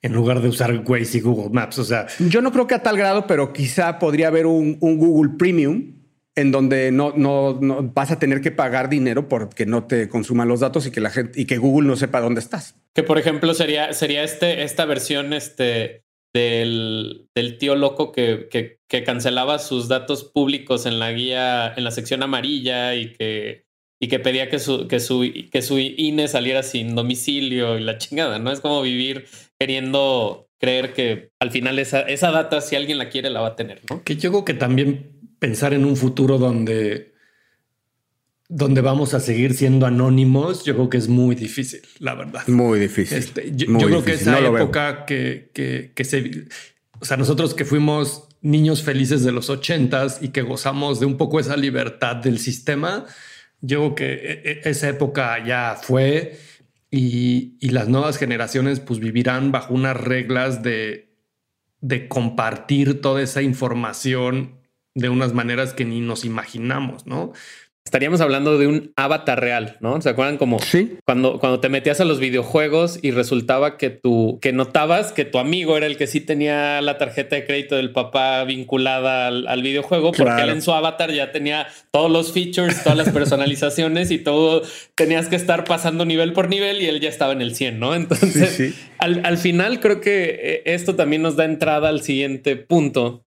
[0.00, 1.78] en lugar de usar Waze y Google Maps.
[1.78, 5.32] O sea, yo no creo que a tal grado, pero quizá podría haber un, Google
[5.38, 5.97] Premium
[6.38, 7.58] en donde no, no,
[7.94, 11.10] vas a tener que pagar dinero porque no te consuman los datos y que la
[11.10, 12.76] gente y que Google no sepa dónde estás.
[12.94, 18.78] Que por ejemplo sería, sería este, esta versión este, del, del tío loco que, que,
[18.88, 23.64] que, cancelaba sus datos públicos en la guía, en la sección amarilla y que,
[24.00, 27.98] y que pedía que su, que su, que su INE saliera sin domicilio y la
[27.98, 28.52] chingada, ¿no?
[28.52, 29.26] Es como vivir
[29.58, 33.56] queriendo creer que al final esa, esa data, si alguien la quiere, la va a
[33.56, 34.04] tener, ¿no?
[34.04, 37.08] Que yo creo que también pensar en un futuro donde
[38.48, 42.46] donde vamos a seguir siendo anónimos, yo creo que es muy difícil, la verdad.
[42.48, 43.18] Muy difícil.
[43.18, 46.46] Este, yo, creo que esa época que, que, que, se...
[46.98, 51.18] O sea, nosotros que fuimos niños felices de los ochentas y que gozamos de un
[51.18, 53.04] poco esa libertad del sistema,
[53.60, 56.38] yo creo que e, e, esa época ya fue
[56.90, 61.14] y, y las nuevas generaciones pues vivirán bajo unas reglas de,
[61.82, 64.57] de compartir toda esa información
[64.98, 67.32] de unas maneras que ni nos imaginamos, ¿no?
[67.88, 69.98] estaríamos hablando de un avatar real, ¿no?
[70.02, 70.58] ¿Se acuerdan como
[71.06, 75.38] cuando, cuando te metías a los videojuegos y resultaba que tú, que notabas que tu
[75.38, 80.12] amigo era el que sí tenía la tarjeta de crédito del papá vinculada al, videojuego,
[80.12, 84.62] porque él en su avatar ya tenía todos los features, todas las personalizaciones y todo,
[84.94, 87.94] tenías que estar pasando nivel por nivel y él ya estaba en el 100, ¿no?
[87.94, 93.24] Entonces, Al, al final creo que eh, esto también nos da entrada al siguiente punto,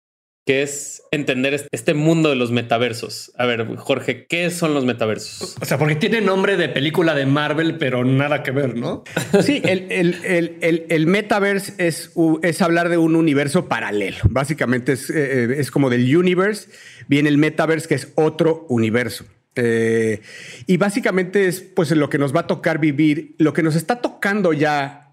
[0.47, 3.33] que es entender este mundo de los metaversos.
[3.37, 5.57] A ver, Jorge, ¿qué son los metaversos?
[5.61, 9.03] O sea, porque tiene nombre de película de Marvel, pero nada que ver, ¿no?
[9.43, 14.19] Sí, el, el, el, metaverse es, es, hablar de un universo paralelo.
[14.31, 16.69] Básicamente es, eh, es, como del universe,
[17.09, 19.25] viene el metaverse, que es otro universo.
[19.57, 20.21] Eh,
[20.67, 24.01] y básicamente es pues lo que nos va a tocar vivir, lo que nos está
[24.01, 25.06] tocando ya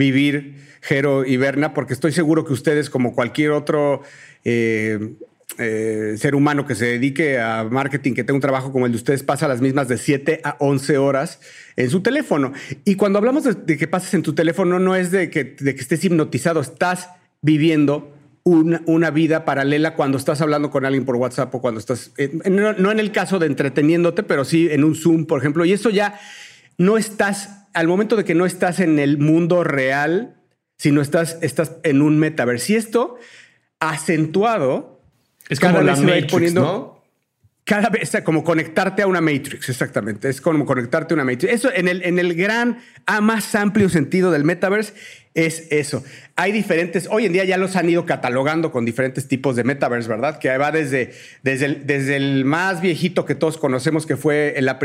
[0.00, 4.02] vivir, Jero y Berna, porque estoy seguro que ustedes, como cualquier otro
[4.44, 5.14] eh,
[5.58, 8.96] eh, ser humano que se dedique a marketing, que tenga un trabajo como el de
[8.96, 11.40] ustedes, pasa las mismas de 7 a 11 horas
[11.76, 12.52] en su teléfono.
[12.84, 15.80] Y cuando hablamos de, que pases en tu teléfono, no es de que, de que
[15.80, 17.10] estés hipnotizado, estás
[17.42, 22.12] viviendo una, una, vida paralela cuando estás hablando con alguien por WhatsApp o cuando estás,
[22.46, 25.64] no, no, en el caso de entreteniéndote, pero sí en un Zoom, por ejemplo.
[25.66, 26.18] Y eso ya
[26.78, 30.36] no estás, al momento de que no estás en el mundo real,
[30.76, 32.72] sino estás, estás en un metaverso.
[32.72, 33.18] Y esto
[33.80, 35.02] acentuado.
[35.48, 37.00] Es como la Matrix, ¿no?
[37.64, 40.28] Cada vez, como conectarte a una Matrix, exactamente.
[40.28, 41.52] Es como conectarte a una Matrix.
[41.52, 44.94] Eso en el, en el gran, a más amplio sentido del metaverse
[45.34, 46.02] es eso.
[46.34, 50.08] Hay diferentes, hoy en día ya los han ido catalogando con diferentes tipos de metaverse,
[50.08, 50.38] ¿verdad?
[50.38, 51.12] Que va desde,
[51.42, 54.78] desde, el, desde el más viejito que todos conocemos, que fue la,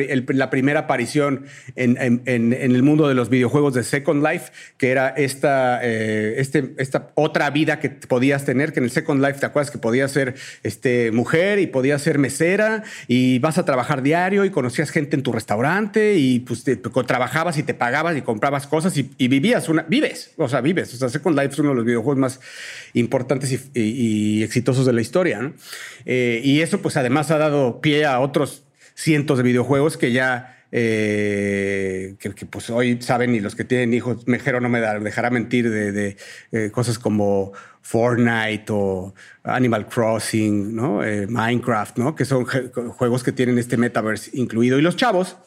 [0.49, 6.36] primera aparición en, el mundo de los videojuegos de Second Life, que era esta, eh,
[6.38, 9.77] este, esta otra vida que podías tener, que en el Second Life te acuerdas que
[9.77, 14.91] podías ser este, mujer y podías ser mesera y vas a trabajar diario y conocías
[14.91, 16.65] gente en tu restaurante y pues
[17.08, 20.93] trabajabas y te pagabas y comprabas cosas y, y vivías una, vives o sea, vives.
[20.93, 22.39] O sea, Second Life es uno de los videojuegos más
[22.93, 25.54] importantes y, exitosos de la historia.
[26.06, 30.52] Eh, y eso, pues, además ha dado pie a otros cientos de videojuegos que ya
[30.71, 35.69] eh, que, pues hoy saben y los que tienen hijos, Mejero no me dejará mentir
[35.69, 36.17] de,
[36.52, 41.02] eh, cosas como Fortnite o Animal Crossing, ¿no?
[41.30, 42.15] Minecraft, ¿no?
[42.15, 44.80] Que son juegos que tienen este metaverse incluido.
[44.80, 45.38] Y los chavos,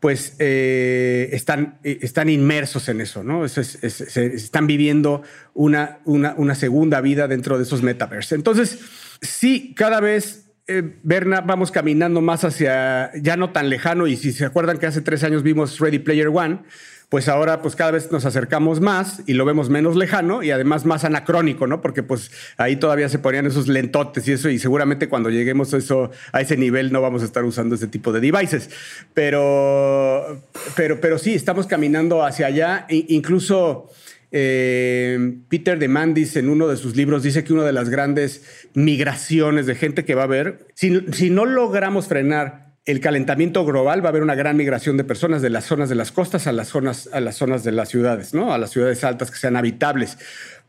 [0.00, 3.44] pues eh, están, eh, están inmersos en eso, ¿no?
[3.44, 5.22] están viviendo
[5.54, 8.32] una, una, segunda vida dentro de esos metaversos.
[8.32, 8.78] Entonces,
[9.22, 14.32] sí, cada vez, eh, Berna, vamos caminando más hacia, ya no tan lejano, y si
[14.32, 16.60] se acuerdan que hace tres años vimos Ready Player One,
[17.08, 20.84] pues ahora pues cada vez nos acercamos más y lo vemos menos lejano y además
[20.84, 21.80] más anacrónico, ¿no?
[21.80, 26.40] Porque pues ahí todavía se ponían esos lentotes y eso y seguramente cuando lleguemos a,
[26.40, 28.70] ese nivel no vamos a estar usando ese tipo de devices.
[29.14, 30.42] Pero,
[30.74, 32.86] pero, pero sí, estamos caminando hacia allá.
[32.88, 33.90] Incluso...
[34.32, 38.68] Eh, Peter de Mandis en uno de sus libros dice que una de las grandes
[38.74, 44.08] migraciones de gente que va a haber, si no logramos frenar el calentamiento global va
[44.08, 46.68] a haber una gran migración de personas de las zonas de las costas a las
[46.68, 48.54] zonas, a las zonas de las ciudades, ¿no?
[48.54, 50.18] A las ciudades altas que sean habitables.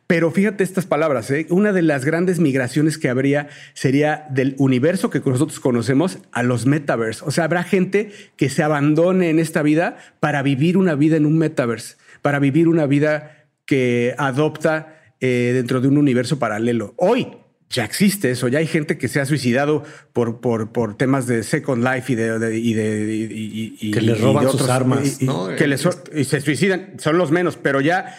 [0.07, 1.45] Pero fíjate estas palabras, ¿eh?
[1.49, 6.65] una de las grandes migraciones que habría sería del universo que nosotros conocemos a los
[6.65, 7.23] metaverse.
[7.25, 11.25] O sea, habrá gente que se abandone en esta vida para vivir una vida en
[11.25, 16.93] un metaverse, para vivir una vida que adopta eh, dentro de un universo paralelo.
[16.95, 17.27] Hoy
[17.69, 21.43] ya existe eso, ya hay gente que se ha suicidado por, por, por temas de
[21.43, 22.57] Second Life y de...
[22.57, 25.19] y de que les roban sus armas,
[25.57, 28.17] Que les, y se suicidan, son los menos, pero ya...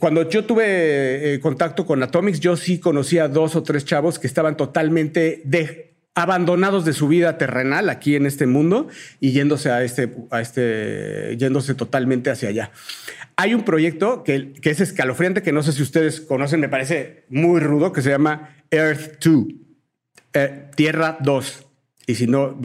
[0.00, 4.28] Cuando yo tuve eh, contacto con Atomics, yo sí conocía dos o tres chavos que
[4.28, 5.87] estaban totalmente de,
[6.18, 8.88] abandonados de su vida terrenal aquí en este mundo
[9.20, 12.72] y yéndose a este, a este, yéndose totalmente hacia allá.
[13.36, 17.24] Hay un proyecto que, que, es escalofriante, que no sé si ustedes conocen, me parece
[17.28, 19.44] muy rudo, que se llama Earth 2,
[20.34, 21.67] eh, Tierra 2.
[22.08, 22.58] Y si no,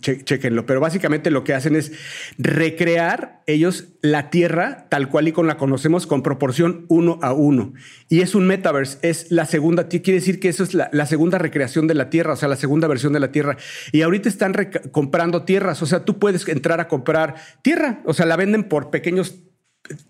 [0.00, 0.66] chequenlo.
[0.66, 1.92] Pero básicamente lo que hacen es
[2.38, 7.72] recrear ellos la Tierra tal cual y con la conocemos con proporción uno a uno.
[8.08, 11.86] Y es un metaverse, es la segunda, quiere decir que eso es la, segunda recreación
[11.86, 13.56] de la Tierra, o sea, la segunda versión de la Tierra.
[13.92, 14.54] Y ahorita están
[14.90, 18.90] comprando tierras, o sea, tú puedes entrar a comprar tierra, o sea, la venden por
[18.90, 19.36] pequeños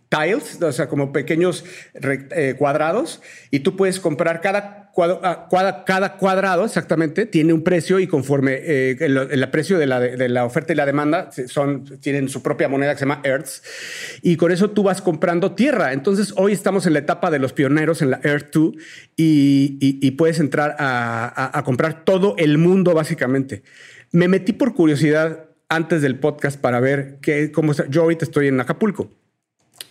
[0.09, 1.67] tiles, o sea, como pequeños
[2.03, 5.49] eh, cuadrados, y tú puedes comprar cada, ah,
[5.87, 10.77] cada cuadrado exactamente, tiene un precio y conforme eh, el, precio de la, oferta y
[10.77, 13.63] la demanda son, tienen su propia moneda que se llama Earths,
[14.23, 15.93] y con eso tú vas comprando tierra.
[15.93, 18.75] Entonces, hoy estamos en la etapa de los pioneros en la Earth 2
[19.17, 23.63] y, puedes entrar a, a comprar todo el mundo básicamente.
[24.13, 27.87] Me metí por curiosidad antes del podcast para ver qué, cómo está.
[27.89, 29.11] Yo ahorita estoy en Acapulco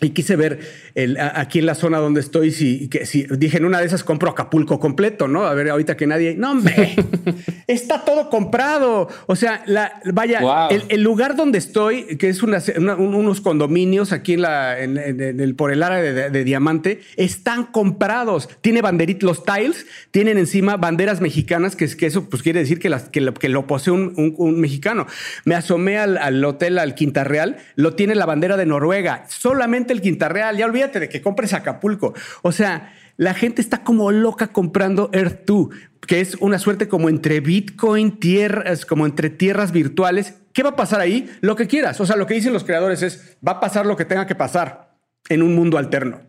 [0.02, 0.60] y quise ver
[0.95, 4.04] el, aquí en la zona donde estoy, si, que, si dije en una de esas
[4.04, 5.45] compro Acapulco completo, ¿no?
[5.45, 6.95] A ver, ahorita que nadie, no, hombre,
[7.67, 9.10] está todo comprado.
[9.28, 14.80] O sea, la, vaya, el, lugar donde estoy, que es unos condominios aquí en, la,
[14.80, 18.47] en, el, por el área de, Diamante, están comprados.
[18.62, 22.80] Tiene banderitos, los tiles tienen encima banderas mexicanas, que, es, que eso pues quiere decir
[22.80, 25.08] que, las, que, lo, que lo posee un, mexicano.
[25.43, 29.25] Me asomé al, al hotel, al Quinta Real, lo tiene la bandera de Noruega.
[29.28, 32.13] Solamente el Quinta Real, ya olvídate de que compres Acapulco.
[32.41, 35.69] O sea, la gente está como loca comprando Earth 2,
[36.07, 40.35] que es una suerte como entre Bitcoin, tierras, como entre tierras virtuales.
[40.53, 41.29] ¿Qué va a pasar ahí?
[41.41, 41.99] Lo que quieras.
[41.99, 44.35] O sea, lo que dicen los creadores es, va a pasar lo que tenga que
[44.35, 44.95] pasar
[45.27, 46.21] en un mundo alterno.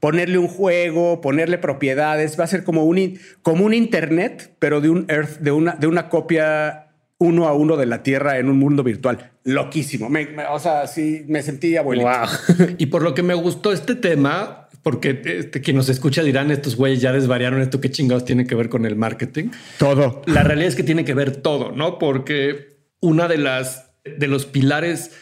[0.00, 4.90] Ponerle un juego, ponerle propiedades, va a ser como un, como un Internet, pero de
[4.90, 6.89] un Earth, de una, de una copia
[7.20, 9.30] uno a uno de la Tierra en un mundo virtual.
[9.44, 10.10] Loquísimo.
[10.50, 12.08] o sea, sí, me sentí abuelito.
[12.78, 16.76] y por lo que me gustó este tema, porque este, quien nos escucha dirán, estos
[16.76, 19.50] güeyes ya desvariaron esto, qué chingados tiene que ver con el marketing.
[19.78, 20.22] Todo.
[20.26, 21.98] La realidad es que tiene que ver todo, ¿no?
[21.98, 25.12] Porque una de las, de los pilares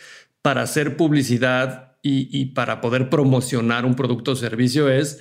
[0.40, 5.18] para hacer publicidad y, y para poder promocionar un producto o servicio es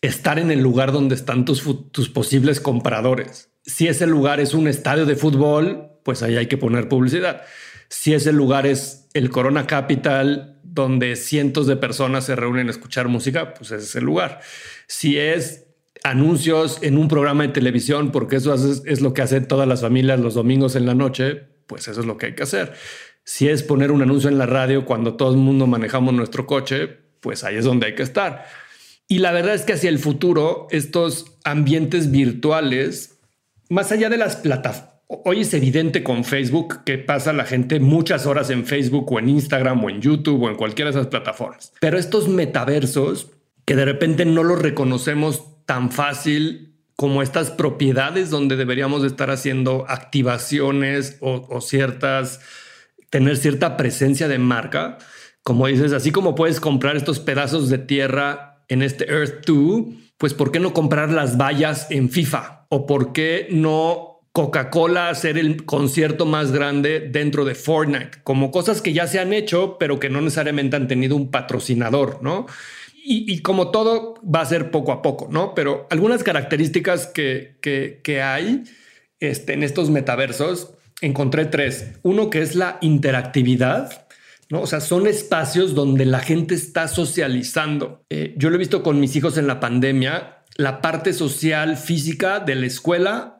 [0.00, 3.50] estar en el lugar donde están tus, tus posibles compradores.
[3.64, 7.42] Si ese lugar es un estadio de fútbol, pues ahí hay que poner publicidad.
[7.88, 13.08] Si ese lugar es el Corona Capital, donde cientos de personas se reúnen a escuchar
[13.08, 14.40] música, pues ese es el lugar.
[14.86, 15.66] Si es
[16.02, 20.20] anuncios en un programa de televisión, porque eso es, lo que hacen todas las familias
[20.20, 22.74] los domingos en la noche, pues eso es lo que hay que hacer.
[23.24, 26.88] Si es poner un anuncio en la radio cuando todo el mundo manejamos nuestro coche,
[27.20, 28.44] pues ahí es donde hay que estar.
[29.08, 33.18] Y la verdad es que hacia el futuro, estos ambientes virtuales,
[33.70, 38.26] más allá de las plataformas, Hoy es evidente con Facebook que pasa la gente muchas
[38.26, 41.72] horas en Facebook o en Instagram o en YouTube o en cualquiera de esas plataformas.
[41.80, 43.30] Pero estos metaversos
[43.66, 49.84] que de repente no los reconocemos tan fácil como estas propiedades donde deberíamos estar haciendo
[49.88, 52.40] activaciones o, ciertas,
[53.10, 54.98] tener cierta presencia de marca.
[55.42, 59.84] Como dices, así como puedes comprar estos pedazos de tierra en este Earth 2,
[60.16, 62.66] pues ¿por qué no comprar las vallas en FIFA?
[62.68, 68.82] ¿O por qué no Coca-Cola hacer el concierto más grande dentro de Fortnite, como cosas
[68.82, 72.46] que ya se han hecho, pero que no necesariamente han tenido un patrocinador, ¿no?
[73.06, 75.54] Y, como todo va a ser poco a poco, ¿no?
[75.54, 78.64] Pero algunas características que, que, hay
[79.20, 81.92] este, en estos metaversos, encontré tres.
[82.02, 84.06] Uno que es la interactividad,
[84.48, 84.62] ¿no?
[84.62, 88.04] O sea, son espacios donde la gente está socializando.
[88.10, 92.40] Eh, yo lo he visto con mis hijos en la pandemia, la parte social, física
[92.40, 93.33] de la escuela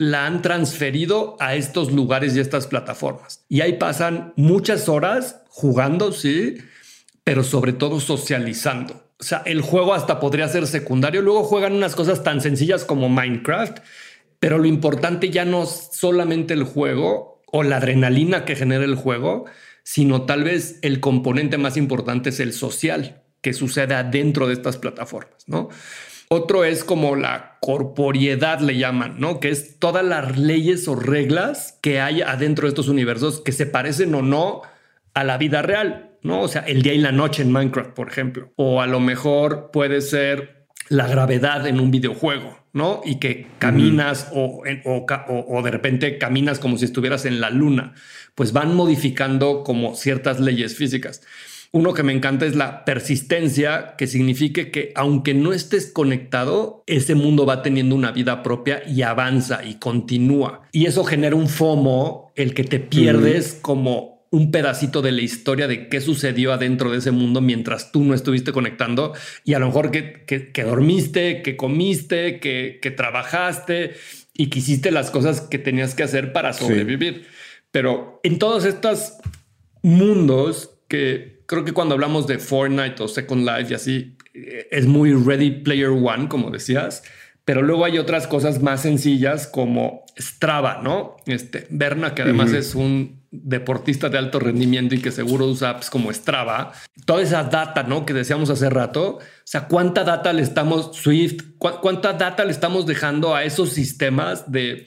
[0.00, 3.44] la han transferido a estos lugares y estas plataformas.
[3.50, 6.56] Y ahí pasan muchas horas jugando, sí,
[7.22, 8.94] pero sobre todo socializando.
[9.18, 11.20] O sea, el juego hasta podría ser secundario.
[11.20, 13.80] Luego juegan unas cosas tan sencillas como Minecraft,
[14.38, 18.94] pero lo importante ya no es solamente el juego o la adrenalina que genera el
[18.94, 19.44] juego,
[19.82, 24.78] sino tal vez el componente más importante es el social que sucede adentro de estas
[24.78, 25.68] plataformas, ¿no?
[26.32, 29.40] Otro es como la corporiedad, le llaman, ¿no?
[29.40, 33.66] Que es todas las leyes o reglas que hay adentro de estos universos que se
[33.66, 34.62] parecen o no
[35.12, 36.42] a la vida real, ¿no?
[36.42, 38.52] O sea, el día y la noche en Minecraft, por ejemplo.
[38.54, 43.00] O a lo mejor puede ser la gravedad en un videojuego, ¿no?
[43.04, 47.94] Y que caminas o, o, de repente caminas como si estuvieras en la luna,
[48.36, 51.22] pues van modificando como ciertas leyes físicas.
[51.72, 57.14] Uno que me encanta es la persistencia, que significa que aunque no estés conectado, ese
[57.14, 60.62] mundo va teniendo una vida propia y avanza y continúa.
[60.72, 65.68] Y eso genera un FOMO, el que te pierdes como un pedacito de la historia
[65.68, 69.12] de qué sucedió adentro de ese mundo mientras tú no estuviste conectando
[69.44, 73.94] y a lo mejor que, que, dormiste, que comiste, que, que, trabajaste
[74.32, 77.26] y que hiciste las cosas que tenías que hacer para sobrevivir.
[77.72, 79.14] Pero en todos estos
[79.82, 84.86] mundos que creo que cuando hablamos de Fortnite o Second Life y así, eh, es
[84.86, 87.02] muy Ready Player One, como decías,
[87.44, 91.16] pero luego hay otras cosas más sencillas como Strava, ¿no?
[91.26, 95.90] Este, Berna, que además es un deportista de alto rendimiento y que seguro usa apps
[95.90, 96.70] como Strava,
[97.04, 98.06] toda esa data, ¿no?
[98.06, 102.86] Que decíamos hace rato, o sea, ¿cuánta data le estamos, Swift, cuánta data le estamos
[102.86, 104.86] dejando a esos sistemas de,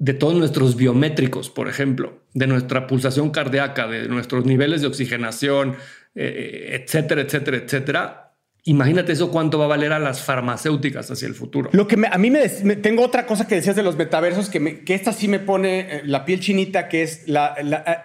[0.00, 5.76] de todos nuestros biométricos, por ejemplo, de nuestra pulsación cardíaca, de nuestros niveles de oxigenación,
[6.14, 8.32] eh, etcétera, etcétera, etcétera?
[8.64, 11.68] Imagínate eso cuánto va a valer a las farmacéuticas hacia el futuro.
[11.74, 14.80] Lo que a mí me, tengo otra cosa que decías de los metaversos que, me,
[14.80, 17.54] que esta sí me pone eh, la piel chinita, que es la,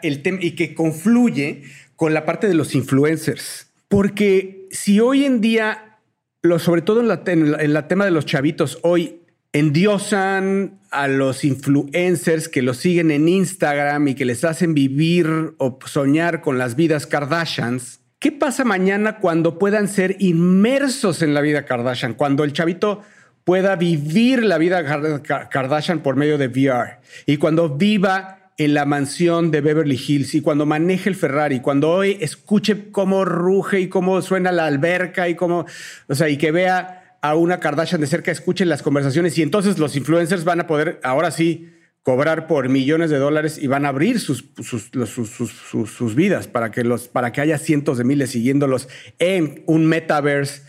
[0.04, 1.64] el tema y que confluye
[1.96, 3.72] con la parte de los influencers.
[3.88, 6.00] Porque si hoy en día,
[6.42, 9.22] lo, sobre todo en la, en la tema de los chavitos, hoy
[9.58, 15.28] endiosan a los influencers que los siguen en Instagram y que les hacen vivir
[15.58, 21.42] o soñar con las vidas Kardashians ¿Qué pasa mañana cuando puedan ser inmersos en la
[21.42, 22.16] vida Kardashian?
[22.16, 23.02] Cuando el chavito
[23.44, 24.84] pueda vivir la vida
[25.50, 26.98] Kardashian por medio de VR
[27.28, 31.92] y cuando viva en la mansión de Beverly Hills y cuando maneje el Ferrari, cuando
[31.92, 35.66] hoy escuche cómo ruge y cómo suena la alberca y cómo,
[36.08, 39.80] o sea, y que vea a una Kardashian de cerca, escuchen las conversaciones y entonces
[39.80, 41.72] los influencers van a poder, ahora sí,
[42.04, 47.08] cobrar por millones de dólares y van a abrir sus, sus, vidas para que, los,
[47.08, 50.62] para que haya cientos de miles siguiéndolos en un metaverse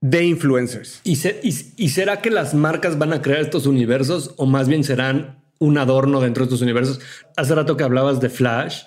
[0.00, 1.00] de influencers.
[1.04, 5.44] ¿Y, ¿Y, será que las marcas van a crear estos universos o más bien serán
[5.60, 7.00] un adorno dentro de estos universos?
[7.36, 8.82] Hace rato que hablabas de Flash,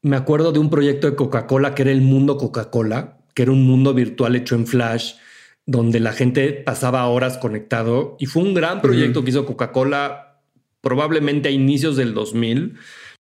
[0.00, 3.66] me acuerdo de un proyecto de Coca-Cola que era el mundo Coca-Cola, que era un
[3.66, 5.14] mundo virtual hecho en Flash
[5.66, 10.40] donde la gente pasaba horas conectado y fue un gran proyecto que hizo Coca-Cola
[10.80, 12.76] probablemente a inicios del 2000.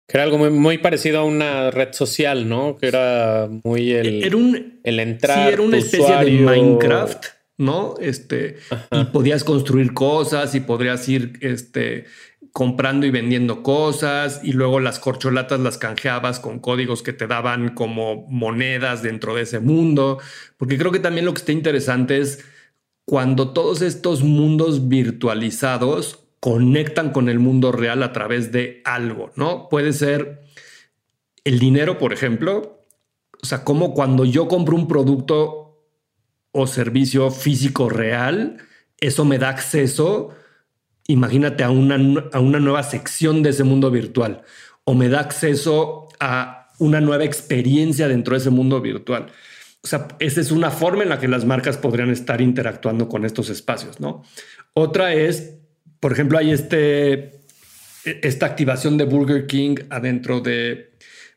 [0.07, 2.78] Que era algo muy, parecido a una red social, ¿no?
[2.78, 5.49] Que era muy el, era un, el entrar.
[5.49, 7.26] Sí, era una especie de Minecraft,
[7.59, 7.95] ¿no?
[8.01, 8.57] Este,
[8.91, 12.07] y podías construir cosas y podrías ir este,
[12.53, 17.74] comprando y vendiendo cosas y luego las corcholatas las canjeabas con códigos que te daban
[17.74, 20.18] como monedas dentro de ese mundo.
[20.57, 22.44] Porque creo que también lo que está interesante es
[23.05, 29.68] cuando todos estos mundos virtualizados conectan con el mundo real a través de algo, ¿no?
[29.68, 30.42] Puede ser
[31.44, 32.84] el dinero, por ejemplo.
[33.42, 35.86] O sea, como cuando yo compro un producto
[36.53, 38.59] o servicio físico real,
[39.01, 40.30] eso me da acceso,
[41.09, 44.42] imagínate, a una, a una nueva sección de ese mundo virtual,
[44.84, 49.26] o me da acceso a una nueva experiencia dentro de ese mundo virtual.
[49.82, 53.24] O sea, esa es una forma en la que las marcas podrían estar interactuando con
[53.24, 54.22] estos espacios, ¿no?
[54.74, 55.59] Otra es
[56.00, 57.12] por ejemplo, hay este,
[58.04, 60.92] e, esta activación de Burger King adentro de,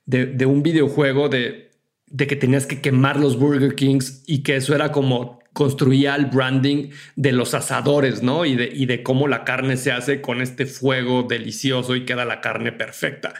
[0.05, 1.71] de, un videojuego de,
[2.07, 6.27] de, que tenías que quemar los Burger Kings y que eso era como construía el
[6.27, 8.45] branding de los asadores, ¿no?
[8.45, 12.25] Y de, y de cómo la carne se hace con este fuego delicioso y queda
[12.25, 13.33] la carne perfecta.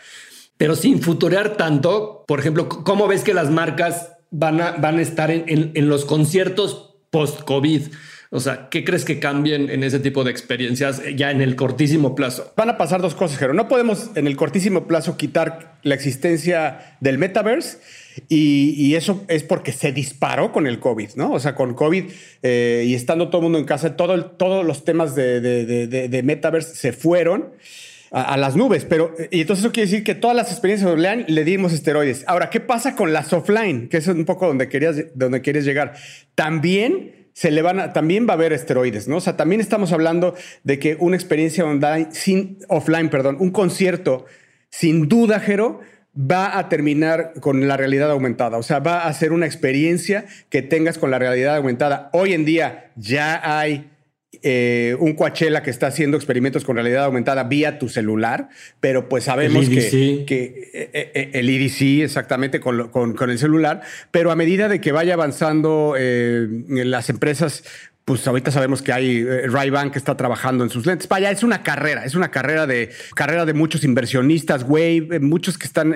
[0.57, 5.01] Pero sin futurear tanto, por ejemplo, ¿cómo ves que las marcas van a, van a
[5.01, 7.87] estar en, en los conciertos post-COVID?
[8.33, 12.15] O sea, ¿qué crees que cambien en ese tipo de experiencias ya en el cortísimo
[12.15, 12.53] plazo?
[12.55, 13.53] Van a pasar dos cosas, Jero.
[13.53, 17.79] No podemos en el cortísimo plazo quitar la existencia del metaverse
[18.29, 21.33] y, eso es porque se disparó con el COVID, ¿no?
[21.33, 22.05] O sea, con COVID
[22.41, 26.75] eh, y estando todo el mundo en casa, todo todos los temas de, de, metaverse
[26.75, 27.49] se fueron.
[28.13, 31.45] A, las nubes, pero y entonces eso quiere decir que todas las experiencias online le
[31.45, 32.25] dimos esteroides.
[32.27, 33.87] Ahora, ¿qué pasa con las offline?
[33.87, 35.93] Que es un poco donde querías, donde quieres llegar.
[36.35, 39.17] También se le van también va a haber esteroides, ¿no?
[39.17, 44.25] O sea, también estamos hablando de que una experiencia online, sin, offline, perdón, un concierto,
[44.69, 45.79] sin duda, Jero,
[46.15, 48.57] va a terminar con la realidad aumentada.
[48.57, 52.09] O sea, va a ser una experiencia que tengas con la realidad aumentada.
[52.13, 53.90] Hoy en día ya hay
[54.43, 58.47] eh, un Coachella que está haciendo experimentos con realidad aumentada vía tu celular,
[58.79, 64.31] pero pues sabemos que, que eh, eh, el EDC exactamente con, con, el celular, pero
[64.31, 67.63] a medida de que vaya avanzando las empresas
[68.05, 71.07] pues ahorita sabemos que hay Ray-Ban que está trabajando en sus lentes.
[71.07, 75.67] Vaya, es una carrera, es una carrera de carrera de muchos inversionistas, Wave, muchos que
[75.67, 75.95] están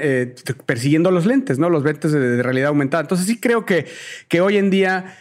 [0.66, 1.70] persiguiendo los lentes, ¿no?
[1.70, 3.02] Los lentes de, realidad aumentada.
[3.02, 3.88] Entonces sí creo que,
[4.28, 5.18] que hoy en día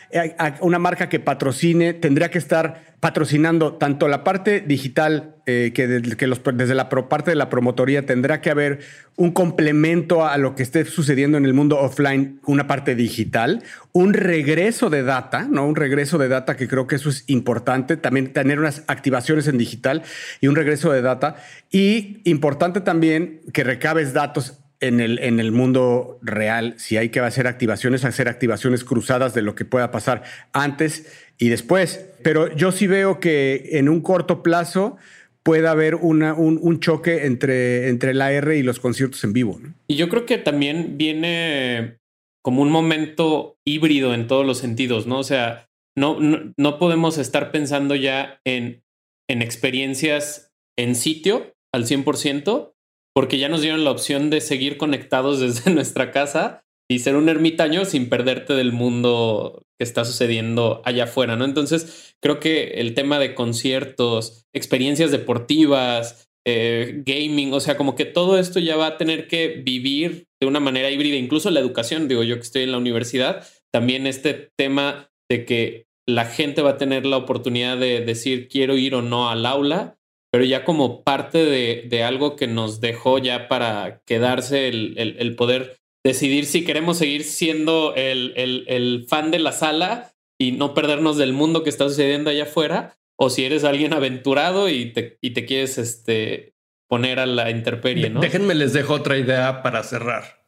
[0.60, 6.74] una marca que patrocine tendría que estar patrocinando tanto la parte digital, eh, que, desde
[6.74, 8.78] la parte de la promotoría tendrá que haber
[9.16, 14.14] un complemento a lo que esté sucediendo en el mundo offline, una parte digital, un
[14.14, 15.66] regreso de data, ¿no?
[15.66, 19.58] Un regreso de data que creo que eso es importante, también tener unas activaciones en
[19.58, 20.02] digital
[20.40, 21.36] y un regreso de data.
[21.70, 28.04] Y importante también que recabes datos en el mundo real, si hay que hacer activaciones,
[28.04, 31.06] hacer activaciones cruzadas de lo que pueda pasar antes
[31.38, 32.06] y después.
[32.24, 34.96] Pero yo sí veo que en un corto plazo
[35.44, 39.60] pueda haber una, un, choque entre, entre la R y los conciertos en vivo.
[39.86, 41.98] Y yo creo que también viene
[42.42, 45.18] como un momento híbrido en todos los sentidos, ¿no?
[45.18, 48.82] O sea, no, no, podemos estar pensando ya en,
[49.28, 52.72] en experiencias en sitio al 100%,
[53.14, 57.28] porque ya nos dieron la opción de seguir conectados desde nuestra casa y ser un
[57.28, 61.44] ermitaño sin perderte del mundo que está sucediendo allá afuera, ¿no?
[61.44, 68.04] Entonces, creo que el tema de conciertos, experiencias deportivas, eh, gaming, o sea, como que
[68.04, 72.06] todo esto ya va a tener que vivir de una manera híbrida, incluso la educación,
[72.06, 76.70] digo yo que estoy en la universidad, también este tema de que la gente va
[76.70, 79.96] a tener la oportunidad de decir quiero ir o no al aula,
[80.30, 85.78] pero ya como parte de, algo que nos dejó ya para quedarse el, el poder
[86.04, 91.64] decidir si queremos seguir siendo el, fan de la sala y no perdernos del mundo
[91.64, 95.78] que está sucediendo allá afuera, o si eres alguien aventurado y te, y te quieres
[95.78, 96.54] este,
[96.88, 98.20] poner a la intemperie, ¿no?
[98.20, 100.44] Déjenme les dejo otra idea para cerrar.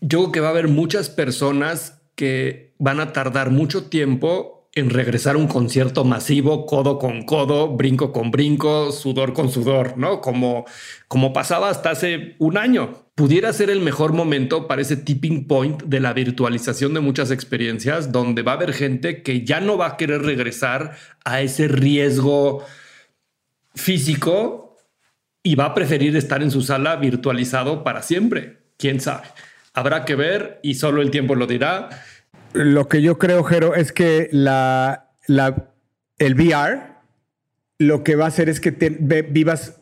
[0.00, 4.90] Yo creo que va a haber muchas personas que van a tardar mucho tiempo en
[4.90, 10.20] regresar a un concierto masivo, codo con codo, brinco con brinco, sudor con sudor, ¿no?
[10.20, 10.64] Como,
[11.08, 13.09] como pasaba hasta hace un año.
[13.20, 18.12] Pudiera ser el mejor momento para ese tipping point de la virtualización de muchas experiencias,
[18.12, 22.64] donde va a haber gente que ya no va a querer regresar a ese riesgo
[23.74, 24.78] físico
[25.42, 28.62] y va a preferir estar en su sala virtualizado para siempre.
[28.78, 29.26] ¿Quién sabe?
[29.74, 31.90] Habrá que ver y solo el tiempo lo dirá.
[32.54, 35.10] Lo que yo creo, Jero, es que la,
[36.16, 36.84] el VR
[37.76, 38.70] lo que va a hacer es que
[39.28, 39.78] vivas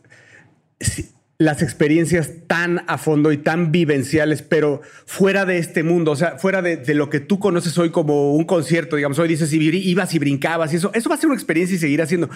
[1.39, 6.37] las experiencias tan a fondo y tan vivenciales, pero fuera de este mundo, o sea,
[6.37, 10.19] fuera de, lo que tú conoces hoy como un concierto, digamos, hoy dices, ibas y
[10.19, 12.29] brincabas y eso, eso va a ser una experiencia y seguirá siendo.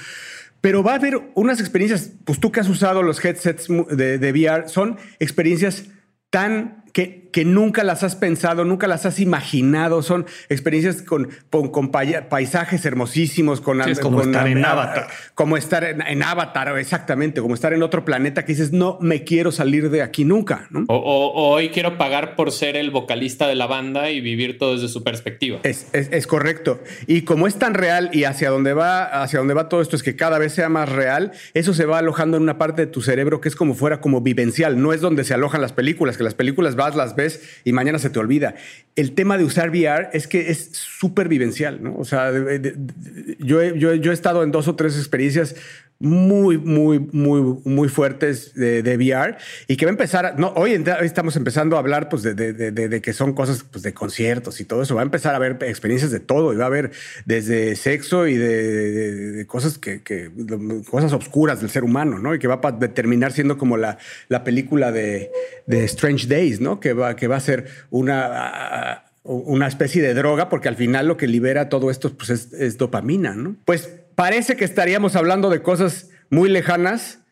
[0.60, 4.68] Pero va a haber unas experiencias, pues tú que has usado los headsets de VR,
[4.68, 5.86] son experiencias
[6.30, 10.02] tan que, que, nunca las has pensado, nunca las has imaginado.
[10.02, 15.08] Son experiencias con, con, paisajes hermosísimos, con, es como estar en Avatar.
[15.34, 19.52] Como estar en, Avatar, exactamente, como estar en otro planeta que dices, no me quiero
[19.52, 20.68] salir de aquí nunca.
[20.88, 24.88] O, hoy quiero pagar por ser el vocalista de la banda y vivir todo desde
[24.88, 25.60] su perspectiva.
[25.62, 26.80] Es, es, correcto.
[27.06, 30.02] Y como es tan real y hacia dónde va, hacia dónde va todo esto es
[30.02, 33.00] que cada vez sea más real, eso se va alojando en una parte de tu
[33.00, 34.80] cerebro que es como fuera como vivencial.
[34.80, 38.10] No es donde se alojan las películas, que las películas las ves y mañana se
[38.10, 38.54] te olvida.
[38.96, 41.96] El tema de usar VR es que es súper vivencial, ¿no?
[41.96, 42.30] O sea,
[43.38, 45.54] yo, yo, yo he estado en dos o tres experiencias
[46.02, 49.36] muy, muy, muy, muy fuertes de, de, VR
[49.68, 50.72] y que va a empezar, no, hoy,
[51.02, 54.64] estamos empezando a hablar pues de, de, de, que son cosas pues, de conciertos y
[54.64, 56.90] todo eso, va a empezar a haber experiencias de todo y va a haber
[57.24, 60.30] desde sexo y de, cosas que, que,
[60.90, 62.34] cosas oscuras del ser humano, ¿no?
[62.34, 63.98] Y que va a terminar siendo como la,
[64.28, 65.30] la película de,
[65.68, 66.80] Strange Days, ¿no?
[66.80, 71.16] Que va, que va a ser una una especie de droga, porque al final lo
[71.16, 73.54] que libera todo esto pues es, es dopamina, ¿no?
[73.64, 73.88] Pues
[74.22, 77.24] parece que estaríamos hablando de cosas muy lejanas,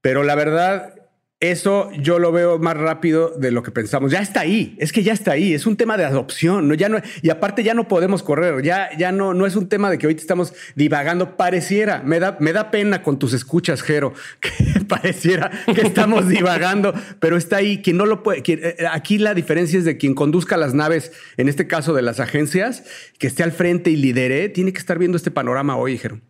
[0.00, 0.94] pero la verdad,
[1.40, 4.12] eso yo lo veo más rápido de lo que pensamos.
[4.12, 6.74] Ya está ahí, es que ya está ahí, es un tema de adopción, ¿no?
[6.74, 9.90] Ya no, y aparte ya no podemos correr, ya, ya no, no es un tema
[9.90, 14.14] de que ahorita estamos divagando, pareciera, me da, me da pena con tus escuchas, Jero,
[14.40, 19.34] que pareciera que estamos divagando, pero está ahí, quien no lo puede, eh, aquí la
[19.34, 22.84] diferencia es de quien conduzca las naves, en este caso de las agencias,
[23.18, 26.20] que esté al frente y lidere, tiene que estar viendo este panorama hoy, Jero.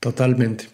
[0.00, 0.68] Totalmente.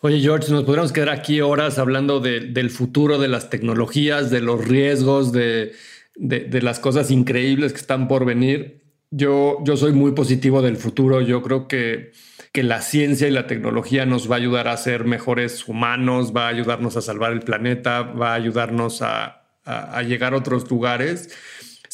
[0.00, 4.66] Oye, George, nos podríamos quedar aquí horas hablando del futuro de las tecnologías, de los
[4.66, 5.72] riesgos, de,
[6.14, 8.82] las cosas increíbles que están por venir.
[9.10, 11.20] Yo, yo soy muy positivo del futuro.
[11.20, 12.12] Yo creo que,
[12.52, 16.46] que la ciencia y la tecnología nos va a ayudar a ser mejores humanos, va
[16.46, 21.30] a ayudarnos a salvar el planeta, va a ayudarnos a, a llegar a otros lugares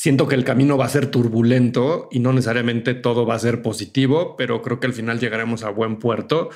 [0.04, 3.62] siento que el camino va a ser turbulento y no necesariamente todo va a ser
[3.62, 6.50] positivo, pero creo que al final llegaremos a buen puerto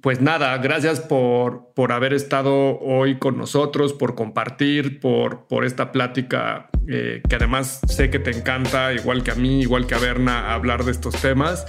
[0.00, 5.90] pues nada, gracias por, por haber estado hoy con nosotros, por compartir, por, por esta
[5.90, 9.98] plática eh, que además sé que te encanta, igual que a mí, igual que a
[9.98, 11.66] Berna, hablar de estos temas.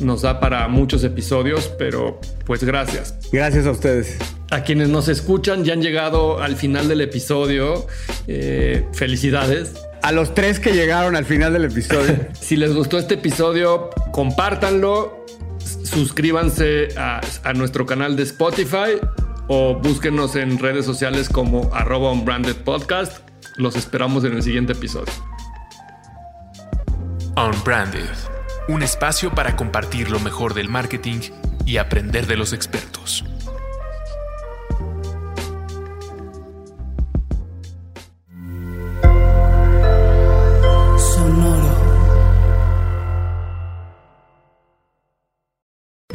[0.00, 3.18] Nos da para muchos episodios, pero pues gracias.
[3.32, 4.16] Gracias a ustedes.
[4.50, 7.86] A quienes nos escuchan ya han llegado al final del episodio.
[8.28, 9.74] Eh, felicidades.
[10.02, 12.26] A los tres que llegaron al final del episodio.
[12.40, 15.24] si les gustó este episodio, compártanlo,
[15.84, 18.98] suscríbanse a, a nuestro canal de Spotify
[19.46, 23.18] o búsquenos en redes sociales como arroba unbranded podcast.
[23.56, 25.12] Los esperamos en el siguiente episodio.
[27.36, 28.10] Unbranded,
[28.68, 31.20] un espacio para compartir lo mejor del marketing
[31.64, 33.24] y aprender de los expertos.